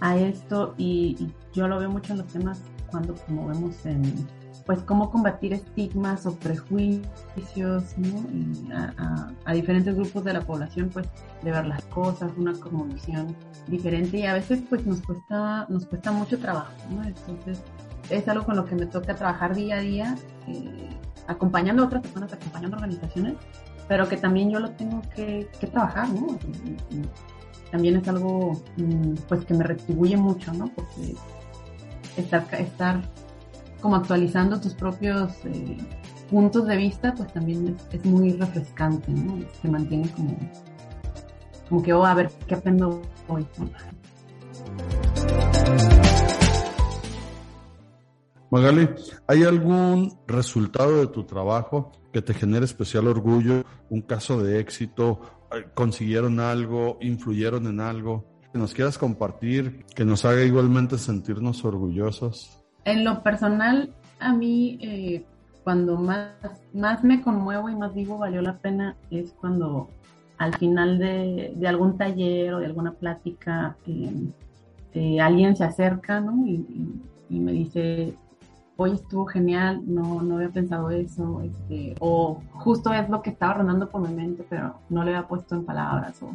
a 0.00 0.16
esto 0.16 0.74
y, 0.76 1.16
y 1.20 1.32
yo 1.52 1.68
lo 1.68 1.78
veo 1.78 1.90
mucho 1.90 2.12
en 2.12 2.18
los 2.18 2.26
temas 2.28 2.60
cuando 2.90 3.14
como 3.26 3.48
vemos 3.48 3.84
en 3.86 4.02
pues 4.66 4.80
cómo 4.80 5.10
combatir 5.10 5.52
estigmas 5.52 6.26
o 6.26 6.34
prejuicios 6.34 7.84
¿no? 7.96 8.76
a, 8.76 9.32
a, 9.44 9.52
diferentes 9.52 9.94
grupos 9.94 10.24
de 10.24 10.32
la 10.32 10.40
población, 10.40 10.90
pues 10.90 11.06
de 11.42 11.50
ver 11.50 11.66
las 11.66 11.84
cosas, 11.86 12.32
una 12.36 12.52
visión 12.84 13.34
diferente 13.66 14.18
y 14.18 14.26
a 14.26 14.34
veces 14.34 14.62
pues 14.68 14.86
nos 14.86 15.00
cuesta, 15.00 15.66
nos 15.68 15.86
cuesta 15.86 16.12
mucho 16.12 16.38
trabajo, 16.38 16.72
¿no? 16.90 17.04
Entonces 17.04 17.62
es 18.08 18.28
algo 18.28 18.44
con 18.44 18.56
lo 18.56 18.64
que 18.64 18.74
me 18.74 18.86
toca 18.86 19.14
trabajar 19.14 19.54
día 19.54 19.76
a 19.76 19.80
día, 19.80 20.16
eh, 20.46 20.88
acompañando 21.26 21.82
a 21.82 21.86
otras 21.86 22.02
personas, 22.02 22.32
acompañando 22.32 22.76
organizaciones, 22.76 23.34
pero 23.88 24.08
que 24.08 24.16
también 24.16 24.50
yo 24.50 24.60
lo 24.60 24.70
tengo 24.70 25.02
que, 25.14 25.48
que 25.58 25.66
trabajar, 25.66 26.08
¿no? 26.08 26.38
también 27.70 27.96
es 27.96 28.08
algo 28.08 28.60
mm, 28.76 29.14
pues 29.28 29.44
que 29.44 29.54
me 29.54 29.64
retribuye 29.64 30.16
mucho, 30.16 30.52
¿no? 30.52 30.68
Porque 30.74 31.14
estar, 32.16 32.46
estar 32.54 33.00
como 33.80 33.96
actualizando 33.96 34.60
tus 34.60 34.74
propios 34.74 35.32
eh, 35.44 35.76
puntos 36.30 36.66
de 36.66 36.76
vista, 36.76 37.14
pues 37.14 37.32
también 37.32 37.76
es, 37.92 38.04
muy 38.04 38.32
refrescante, 38.32 39.10
¿no? 39.12 39.38
Se 39.60 39.68
mantiene 39.68 40.08
como, 40.10 40.36
como 41.68 41.82
que, 41.82 41.92
oh, 41.92 42.04
a 42.04 42.14
ver, 42.14 42.30
¿qué 42.46 42.54
aprendo 42.54 43.02
hoy? 43.28 43.46
Magali, 48.50 48.88
¿hay 49.28 49.44
algún 49.44 50.18
resultado 50.26 50.98
de 50.98 51.06
tu 51.06 51.24
trabajo 51.24 51.92
que 52.12 52.20
te 52.20 52.34
genere 52.34 52.64
especial 52.64 53.06
orgullo? 53.06 53.64
¿Un 53.88 54.02
caso 54.02 54.42
de 54.42 54.58
éxito? 54.58 55.20
¿Consiguieron 55.74 56.40
algo? 56.40 56.98
¿Influyeron 57.00 57.66
en 57.68 57.80
algo? 57.80 58.24
Que 58.52 58.58
nos 58.58 58.74
quieras 58.74 58.98
compartir, 58.98 59.86
que 59.94 60.04
nos 60.04 60.24
haga 60.24 60.42
igualmente 60.42 60.98
sentirnos 60.98 61.64
orgullosos. 61.64 62.59
En 62.90 63.04
lo 63.04 63.22
personal, 63.22 63.90
a 64.18 64.32
mí 64.32 64.76
eh, 64.82 65.24
cuando 65.62 65.96
más, 65.96 66.32
más 66.74 67.04
me 67.04 67.22
conmuevo 67.22 67.68
y 67.68 67.76
más 67.76 67.94
digo 67.94 68.18
valió 68.18 68.42
la 68.42 68.56
pena 68.56 68.96
es 69.12 69.32
cuando 69.40 69.88
al 70.38 70.56
final 70.56 70.98
de, 70.98 71.54
algún 71.68 71.96
taller 71.96 72.52
o 72.52 72.58
de 72.58 72.66
alguna 72.66 72.90
plática 72.90 73.76
eh, 73.86 74.12
eh, 74.94 75.20
alguien 75.20 75.54
se 75.54 75.62
acerca 75.62 76.20
¿no? 76.20 76.44
y, 76.44 76.66
me 77.28 77.52
dice, 77.52 78.12
hoy 78.76 78.90
estuvo 78.90 79.24
genial, 79.24 79.82
no, 79.86 80.20
no 80.20 80.34
había 80.34 80.48
pensado 80.48 80.90
eso, 80.90 81.42
este, 81.42 81.94
o 82.00 82.42
justo 82.54 82.92
es 82.92 83.08
lo 83.08 83.22
que 83.22 83.30
estaba 83.30 83.54
rondando 83.54 83.88
por 83.88 84.00
mi 84.00 84.12
mente, 84.12 84.44
pero 84.50 84.74
no 84.88 85.04
le 85.04 85.14
había 85.14 85.28
puesto 85.28 85.54
en 85.54 85.64
palabras, 85.64 86.20
o 86.24 86.34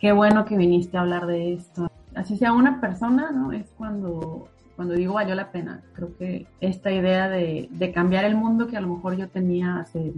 qué 0.00 0.10
bueno 0.10 0.44
que 0.44 0.56
viniste 0.56 0.96
a 0.96 1.02
hablar 1.02 1.26
de 1.26 1.52
esto. 1.52 1.88
Así 2.16 2.36
sea 2.36 2.52
una 2.52 2.80
persona, 2.80 3.30
¿no? 3.30 3.52
Es 3.52 3.70
cuando 3.78 4.48
cuando 4.76 4.94
digo 4.94 5.14
valió 5.14 5.34
la 5.34 5.52
pena, 5.52 5.82
creo 5.94 6.16
que 6.16 6.46
esta 6.60 6.90
idea 6.90 7.28
de, 7.28 7.68
de 7.70 7.92
cambiar 7.92 8.24
el 8.24 8.36
mundo 8.36 8.66
que 8.66 8.76
a 8.76 8.80
lo 8.80 8.88
mejor 8.88 9.16
yo 9.16 9.28
tenía 9.28 9.78
hace 9.78 10.12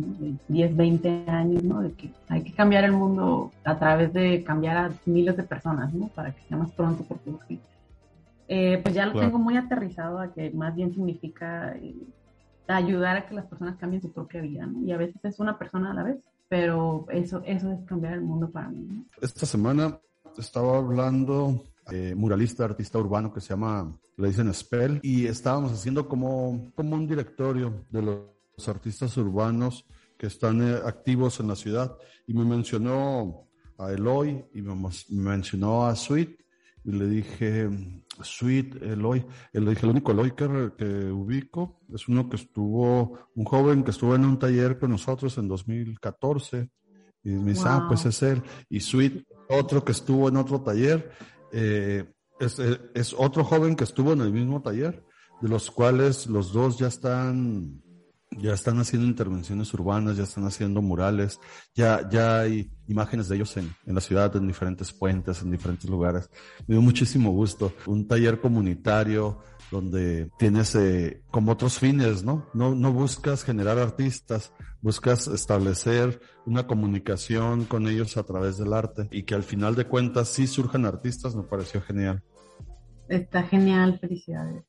10, 0.48 0.76
20 0.76 1.24
años, 1.28 1.62
¿no? 1.62 1.82
De 1.82 1.92
que 1.92 2.10
hay 2.28 2.42
que 2.42 2.52
cambiar 2.52 2.84
el 2.84 2.92
mundo 2.92 3.52
a 3.64 3.78
través 3.78 4.12
de 4.12 4.42
cambiar 4.44 4.76
a 4.76 4.92
miles 5.04 5.36
de 5.36 5.42
personas, 5.42 5.92
¿no? 5.92 6.08
Para 6.08 6.32
que 6.34 6.42
sea 6.48 6.56
más 6.56 6.72
pronto, 6.72 7.04
porque 7.06 7.58
eh, 8.48 8.80
pues 8.82 8.94
ya 8.94 9.06
lo 9.06 9.18
tengo 9.18 9.38
muy 9.38 9.56
aterrizado 9.56 10.20
a 10.20 10.32
que 10.32 10.50
más 10.50 10.74
bien 10.74 10.92
significa 10.92 11.76
eh, 11.76 11.94
ayudar 12.68 13.16
a 13.16 13.26
que 13.26 13.34
las 13.34 13.46
personas 13.46 13.76
cambien 13.76 14.02
su 14.02 14.12
propia 14.12 14.40
vida, 14.40 14.66
¿no? 14.66 14.80
Y 14.86 14.92
a 14.92 14.96
veces 14.96 15.22
es 15.24 15.38
una 15.38 15.58
persona 15.58 15.90
a 15.90 15.94
la 15.94 16.02
vez, 16.02 16.18
pero 16.48 17.06
eso, 17.10 17.42
eso 17.44 17.72
es 17.72 17.84
cambiar 17.84 18.14
el 18.14 18.22
mundo 18.22 18.48
para 18.50 18.68
mí, 18.68 18.86
¿no? 18.88 19.04
Esta 19.20 19.46
semana 19.46 19.98
estaba 20.38 20.78
hablando 20.78 21.62
eh, 21.90 22.14
muralista, 22.14 22.64
artista 22.64 22.98
urbano 22.98 23.32
que 23.32 23.40
se 23.40 23.50
llama, 23.50 23.98
le 24.16 24.28
dicen 24.28 24.52
Spell, 24.52 25.00
y 25.02 25.26
estábamos 25.26 25.72
haciendo 25.72 26.08
como, 26.08 26.72
como 26.74 26.96
un 26.96 27.06
directorio 27.06 27.84
de 27.90 28.02
los 28.02 28.68
artistas 28.68 29.16
urbanos 29.16 29.86
que 30.18 30.26
están 30.26 30.62
eh, 30.62 30.80
activos 30.84 31.38
en 31.40 31.48
la 31.48 31.56
ciudad, 31.56 31.96
y 32.26 32.34
me 32.34 32.44
mencionó 32.44 33.48
a 33.78 33.92
Eloy 33.92 34.44
y 34.54 34.62
me, 34.62 34.74
mencionó 35.10 35.86
a 35.86 35.94
Sweet, 35.94 36.40
y 36.84 36.92
le 36.92 37.06
dije, 37.06 37.68
Sweet, 38.20 38.82
Eloy, 38.82 39.24
le 39.52 39.70
dije, 39.70 39.86
el 39.86 39.90
único 39.90 40.12
Eloy 40.12 40.32
que, 40.32 40.72
que 40.76 41.10
ubico 41.10 41.80
es 41.92 42.08
uno 42.08 42.28
que 42.28 42.36
estuvo, 42.36 43.18
un 43.34 43.44
joven 43.44 43.84
que 43.84 43.90
estuvo 43.90 44.14
en 44.14 44.24
un 44.24 44.38
taller 44.38 44.78
con 44.78 44.90
nosotros 44.90 45.36
en 45.38 45.48
2014, 45.48 46.68
y 47.26 47.30
me 47.30 47.52
dice, 47.52 47.64
ah, 47.66 47.86
pues 47.88 48.06
es 48.06 48.22
él. 48.22 48.40
Y 48.70 48.78
Sweet, 48.78 49.26
otro 49.48 49.84
que 49.84 49.90
estuvo 49.90 50.28
en 50.28 50.36
otro 50.36 50.60
taller. 50.60 51.10
Eh, 51.52 52.04
es, 52.38 52.58
es, 52.58 53.14
otro 53.16 53.44
joven 53.44 53.76
que 53.76 53.84
estuvo 53.84 54.12
en 54.12 54.20
el 54.20 54.32
mismo 54.32 54.62
taller, 54.62 55.04
de 55.40 55.48
los 55.48 55.70
cuales 55.70 56.26
los 56.26 56.52
dos 56.52 56.78
ya 56.78 56.88
están 56.88 57.82
ya 58.38 58.52
están 58.52 58.78
haciendo 58.78 59.06
intervenciones 59.06 59.72
urbanas, 59.72 60.16
ya 60.16 60.24
están 60.24 60.44
haciendo 60.44 60.82
murales, 60.82 61.40
ya, 61.74 62.08
ya 62.08 62.40
hay 62.40 62.70
imágenes 62.86 63.28
de 63.28 63.36
ellos 63.36 63.56
en, 63.56 63.74
en 63.86 63.94
la 63.94 64.00
ciudad, 64.00 64.34
en 64.36 64.46
diferentes 64.46 64.92
puentes, 64.92 65.42
en 65.42 65.50
diferentes 65.50 65.88
lugares. 65.88 66.28
Me 66.66 66.74
dio 66.74 66.82
muchísimo 66.82 67.30
gusto. 67.30 67.72
Un 67.86 68.06
taller 68.06 68.40
comunitario 68.40 69.38
donde 69.70 70.30
tienes 70.38 70.74
eh, 70.74 71.22
como 71.30 71.52
otros 71.52 71.78
fines, 71.78 72.24
¿no? 72.24 72.46
¿no? 72.54 72.74
No 72.74 72.92
buscas 72.92 73.44
generar 73.44 73.78
artistas, 73.78 74.52
buscas 74.80 75.26
establecer 75.28 76.20
una 76.44 76.66
comunicación 76.66 77.64
con 77.64 77.88
ellos 77.88 78.16
a 78.16 78.22
través 78.22 78.58
del 78.58 78.72
arte 78.72 79.08
y 79.10 79.24
que 79.24 79.34
al 79.34 79.42
final 79.42 79.74
de 79.74 79.86
cuentas 79.86 80.28
sí 80.28 80.46
surjan 80.46 80.86
artistas, 80.86 81.34
me 81.34 81.42
pareció 81.42 81.80
genial. 81.80 82.22
Está 83.08 83.42
genial, 83.44 83.98
felicidades. 84.00 84.64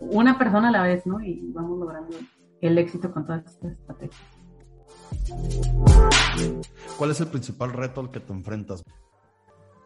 Una 0.00 0.38
persona 0.38 0.68
a 0.68 0.72
la 0.72 0.82
vez, 0.82 1.06
¿no? 1.06 1.20
Y 1.20 1.50
vamos 1.52 1.78
logrando 1.78 2.16
el 2.60 2.78
éxito 2.78 3.12
con 3.12 3.26
todas 3.26 3.44
estas 3.46 3.72
estrategias. 3.72 4.38
¿Cuál 6.96 7.10
es 7.10 7.20
el 7.20 7.28
principal 7.28 7.72
reto 7.72 8.00
al 8.00 8.10
que 8.10 8.20
te 8.20 8.32
enfrentas? 8.32 8.84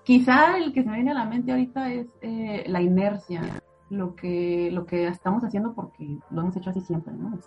Quizá 0.05 0.59
el 0.59 0.73
que 0.73 0.83
se 0.83 0.89
me 0.89 0.97
viene 0.97 1.13
a 1.13 1.15
la 1.15 1.25
mente 1.25 1.53
ahorita 1.53 1.93
es 1.93 2.07
eh, 2.23 2.65
la 2.67 2.83
inercia, 2.83 3.63
lo 3.93 4.15
que, 4.15 4.71
lo 4.73 4.87
que 4.87 5.07
estamos 5.07 5.45
haciendo 5.45 5.75
porque 5.75 6.19
lo 6.31 6.41
hemos 6.41 6.57
hecho 6.57 6.71
así 6.71 6.81
siempre, 6.81 7.13
¿no? 7.13 7.39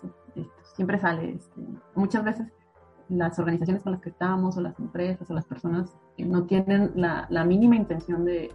siempre 0.74 0.98
sale. 0.98 1.32
Este, 1.32 1.60
muchas 1.96 2.22
veces 2.22 2.52
las 3.08 3.38
organizaciones 3.40 3.82
con 3.82 3.92
las 3.92 4.00
que 4.00 4.10
estamos 4.10 4.56
o 4.56 4.60
las 4.60 4.78
empresas 4.78 5.28
o 5.28 5.34
las 5.34 5.44
personas 5.44 5.92
no 6.18 6.44
tienen 6.44 6.92
la, 6.94 7.26
la 7.30 7.44
mínima 7.44 7.74
intención 7.74 8.24
de, 8.24 8.52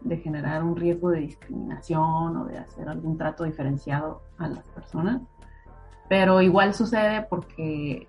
de 0.00 0.16
generar 0.16 0.64
un 0.64 0.74
riesgo 0.74 1.10
de 1.10 1.20
discriminación 1.20 2.36
o 2.36 2.44
de 2.46 2.58
hacer 2.58 2.88
algún 2.88 3.16
trato 3.16 3.44
diferenciado 3.44 4.22
a 4.38 4.48
las 4.48 4.66
personas 4.70 5.22
pero 6.08 6.40
igual 6.42 6.74
sucede 6.74 7.22
porque 7.28 8.08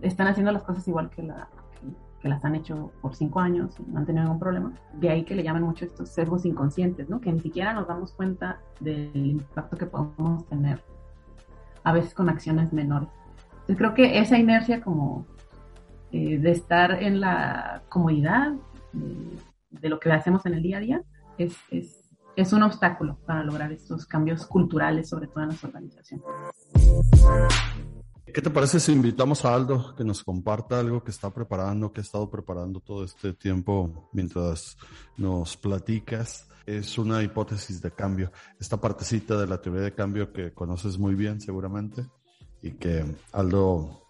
están 0.00 0.28
haciendo 0.28 0.52
las 0.52 0.62
cosas 0.62 0.86
igual 0.86 1.10
que, 1.10 1.22
la, 1.22 1.48
que, 2.22 2.28
las 2.28 2.44
han 2.44 2.54
hecho 2.54 2.92
por 3.00 3.14
cinco 3.14 3.40
años 3.40 3.74
y 3.78 3.90
no 3.90 3.98
han 3.98 4.06
tenido 4.06 4.24
ningún 4.24 4.38
problema. 4.38 4.72
De 4.94 5.10
ahí 5.10 5.24
que 5.24 5.34
le 5.34 5.42
llaman 5.42 5.62
mucho 5.62 5.84
estos 5.84 6.08
sesgos 6.08 6.44
inconscientes, 6.44 7.08
¿no? 7.08 7.20
Que 7.20 7.32
ni 7.32 7.40
siquiera 7.40 7.72
nos 7.72 7.88
damos 7.88 8.12
cuenta 8.12 8.60
del 8.80 9.10
impacto 9.14 9.76
que 9.76 9.86
podemos 9.86 10.46
tener 10.46 10.80
a 11.84 11.92
veces 11.92 12.14
con 12.14 12.28
acciones 12.28 12.72
menores. 12.72 13.08
Entonces 13.52 13.76
creo 13.76 13.94
que 13.94 14.18
esa 14.18 14.38
inercia 14.38 14.80
como 14.80 15.26
eh, 16.12 16.38
de 16.38 16.50
estar 16.50 17.02
en 17.02 17.20
la 17.20 17.82
comodidad 17.88 18.52
de, 18.92 19.38
de, 19.70 19.88
lo 19.88 19.98
que 19.98 20.12
hacemos 20.12 20.46
en 20.46 20.54
el 20.54 20.62
día 20.62 20.76
a 20.76 20.80
día 20.80 21.02
es, 21.38 21.56
es 21.70 22.02
es 22.36 22.52
un 22.52 22.62
obstáculo 22.62 23.18
para 23.26 23.44
lograr 23.44 23.72
estos 23.72 24.06
cambios 24.06 24.46
culturales, 24.46 25.08
sobre 25.08 25.26
todo 25.26 25.42
en 25.44 25.50
las 25.50 25.62
organizaciones. 25.64 26.24
¿Qué 28.32 28.40
te 28.40 28.48
parece 28.48 28.80
si 28.80 28.92
invitamos 28.92 29.44
a 29.44 29.54
Aldo 29.54 29.94
que 29.94 30.04
nos 30.04 30.24
comparta 30.24 30.80
algo 30.80 31.04
que 31.04 31.10
está 31.10 31.28
preparando, 31.28 31.92
que 31.92 32.00
ha 32.00 32.02
estado 32.02 32.30
preparando 32.30 32.80
todo 32.80 33.04
este 33.04 33.34
tiempo 33.34 34.08
mientras 34.12 34.78
nos 35.18 35.54
platicas? 35.58 36.48
Es 36.64 36.96
una 36.96 37.22
hipótesis 37.22 37.82
de 37.82 37.90
cambio, 37.90 38.32
esta 38.58 38.80
partecita 38.80 39.36
de 39.36 39.46
la 39.46 39.60
teoría 39.60 39.82
de 39.82 39.94
cambio 39.94 40.32
que 40.32 40.54
conoces 40.54 40.96
muy 40.96 41.14
bien 41.14 41.42
seguramente 41.42 42.06
y 42.62 42.70
que 42.70 43.04
Aldo 43.32 44.08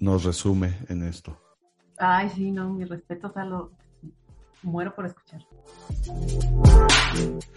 nos 0.00 0.24
resume 0.24 0.78
en 0.88 1.04
esto. 1.04 1.38
Ay, 1.96 2.28
sí, 2.30 2.50
no, 2.50 2.70
mi 2.70 2.84
respeto, 2.84 3.30
Aldo 3.36 3.70
muero 4.62 4.94
por 4.94 5.06
escuchar. 5.06 5.40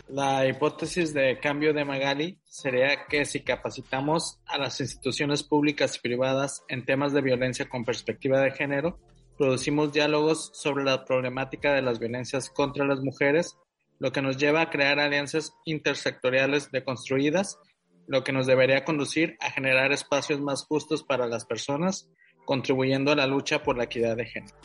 La 0.08 0.48
hipótesis 0.48 1.14
de 1.14 1.40
cambio 1.40 1.74
de 1.74 1.86
Magali 1.86 2.40
sería 2.46 3.06
que 3.08 3.26
si 3.26 3.42
capacitamos 3.42 4.40
a 4.46 4.58
las 4.58 4.80
instituciones 4.80 5.44
públicas 5.44 5.96
y 5.98 6.00
privadas 6.00 6.64
en 6.68 6.86
temas 6.86 7.14
de 7.14 7.22
violencia 7.22 7.68
con 7.68 7.84
perspectiva 7.84 8.40
de 8.40 8.52
género, 8.52 9.00
producimos 9.38 9.92
diálogos 9.92 10.52
sobre 10.54 10.84
la 10.84 11.06
problemática 11.06 11.74
de 11.74 11.82
las 11.82 12.00
violencias 12.00 12.50
contra 12.50 12.86
las 12.86 13.00
mujeres, 13.02 13.58
lo 14.00 14.12
que 14.12 14.22
nos 14.22 14.38
lleva 14.38 14.62
a 14.62 14.70
crear 14.70 15.00
alianzas 15.00 15.54
intersectoriales 15.66 16.72
deconstruidas, 16.72 17.60
lo 18.08 18.24
que 18.24 18.34
nos 18.34 18.46
debería 18.46 18.84
conducir 18.84 19.38
a 19.40 19.50
generar 19.50 19.92
espacios 19.92 20.40
más 20.40 20.66
justos 20.66 21.04
para 21.04 21.28
las 21.28 21.46
personas, 21.46 22.10
contribuyendo 22.46 23.12
a 23.12 23.16
la 23.16 23.28
lucha 23.28 23.64
por 23.64 23.78
la 23.78 23.86
equidad 23.86 24.18
de 24.18 24.26
género. 24.26 24.56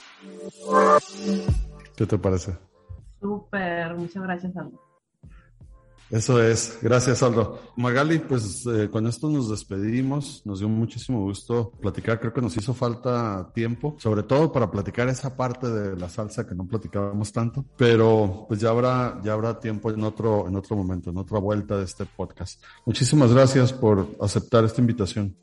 ¿Qué 1.98 2.06
te 2.06 2.16
parece? 2.16 2.56
Súper, 3.20 3.96
muchas 3.96 4.22
gracias, 4.22 4.56
Aldo. 4.56 4.80
Eso 6.10 6.40
es, 6.40 6.78
gracias 6.80 7.24
Aldo. 7.24 7.60
Magali, 7.76 8.20
pues 8.20 8.64
eh, 8.66 8.88
con 8.88 9.08
esto 9.08 9.28
nos 9.28 9.50
despedimos, 9.50 10.46
nos 10.46 10.60
dio 10.60 10.68
muchísimo 10.68 11.20
gusto 11.22 11.72
platicar, 11.82 12.20
creo 12.20 12.32
que 12.32 12.40
nos 12.40 12.56
hizo 12.56 12.72
falta 12.72 13.50
tiempo, 13.52 13.96
sobre 13.98 14.22
todo 14.22 14.52
para 14.52 14.70
platicar 14.70 15.08
esa 15.08 15.36
parte 15.36 15.66
de 15.68 15.96
la 15.96 16.08
salsa 16.08 16.46
que 16.46 16.54
no 16.54 16.66
platicábamos 16.68 17.32
tanto, 17.32 17.64
pero 17.76 18.46
pues 18.46 18.60
ya 18.60 18.70
habrá, 18.70 19.20
ya 19.24 19.32
habrá 19.32 19.58
tiempo 19.58 19.90
en 19.90 20.02
otro, 20.04 20.46
en 20.46 20.54
otro 20.54 20.76
momento, 20.76 21.10
en 21.10 21.18
otra 21.18 21.40
vuelta 21.40 21.76
de 21.76 21.84
este 21.84 22.06
podcast. 22.06 22.62
Muchísimas 22.86 23.34
gracias 23.34 23.72
por 23.72 24.06
aceptar 24.22 24.64
esta 24.64 24.80
invitación. 24.80 25.36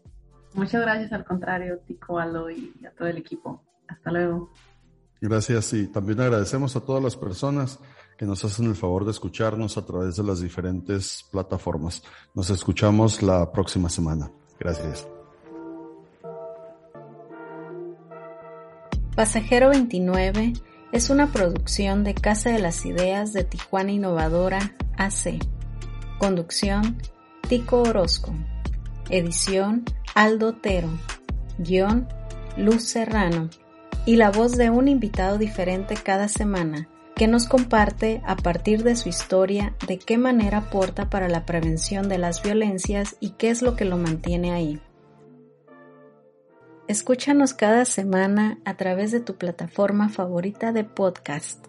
Muchas 0.53 0.81
gracias, 0.81 1.11
al 1.11 1.25
contrario, 1.25 1.79
Tico, 1.85 2.17
Aldo 2.17 2.49
y 2.49 2.73
a 2.87 2.91
todo 2.91 3.09
el 3.09 3.17
equipo. 3.17 3.61
Hasta 3.87 4.09
luego. 4.09 4.49
Gracias 5.21 5.73
y 5.73 5.87
también 5.87 6.19
agradecemos 6.19 6.75
a 6.75 6.81
todas 6.81 7.03
las 7.03 7.15
personas 7.15 7.79
que 8.17 8.25
nos 8.25 8.43
hacen 8.45 8.67
el 8.67 8.75
favor 8.75 9.05
de 9.05 9.11
escucharnos 9.11 9.77
a 9.77 9.85
través 9.85 10.15
de 10.15 10.23
las 10.23 10.41
diferentes 10.41 11.25
plataformas. 11.31 12.03
Nos 12.33 12.49
escuchamos 12.49 13.21
la 13.21 13.51
próxima 13.51 13.89
semana. 13.89 14.31
Gracias. 14.59 15.07
Pasajero 19.15 19.69
29 19.69 20.53
es 20.91 21.09
una 21.09 21.31
producción 21.31 22.03
de 22.03 22.13
Casa 22.13 22.49
de 22.49 22.59
las 22.59 22.85
Ideas 22.85 23.33
de 23.33 23.43
Tijuana 23.43 23.91
Innovadora 23.91 24.75
AC. 24.97 25.39
Conducción 26.19 27.01
Tico 27.47 27.81
Orozco. 27.81 28.33
Edición 29.09 29.83
Aldo 30.13 30.49
Otero. 30.49 30.89
Guión 31.57 32.07
Luz 32.57 32.83
Serrano 32.83 33.49
y 34.05 34.17
la 34.17 34.29
voz 34.29 34.57
de 34.57 34.69
un 34.69 34.87
invitado 34.87 35.37
diferente 35.37 35.95
cada 35.95 36.27
semana 36.27 36.87
que 37.15 37.27
nos 37.27 37.47
comparte 37.47 38.21
a 38.25 38.35
partir 38.35 38.83
de 38.83 38.95
su 38.95 39.09
historia 39.09 39.73
de 39.87 39.97
qué 39.97 40.17
manera 40.17 40.59
aporta 40.59 41.09
para 41.09 41.29
la 41.29 41.45
prevención 41.45 42.09
de 42.09 42.17
las 42.17 42.43
violencias 42.43 43.15
y 43.19 43.31
qué 43.31 43.49
es 43.49 43.61
lo 43.61 43.75
que 43.75 43.85
lo 43.85 43.97
mantiene 43.97 44.51
ahí. 44.51 44.81
Escúchanos 46.87 47.53
cada 47.53 47.85
semana 47.85 48.59
a 48.65 48.75
través 48.75 49.11
de 49.11 49.21
tu 49.21 49.37
plataforma 49.37 50.09
favorita 50.09 50.71
de 50.71 50.83
podcast. 50.83 51.65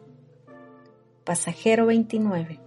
Pasajero 1.25 1.87
29 1.87 2.66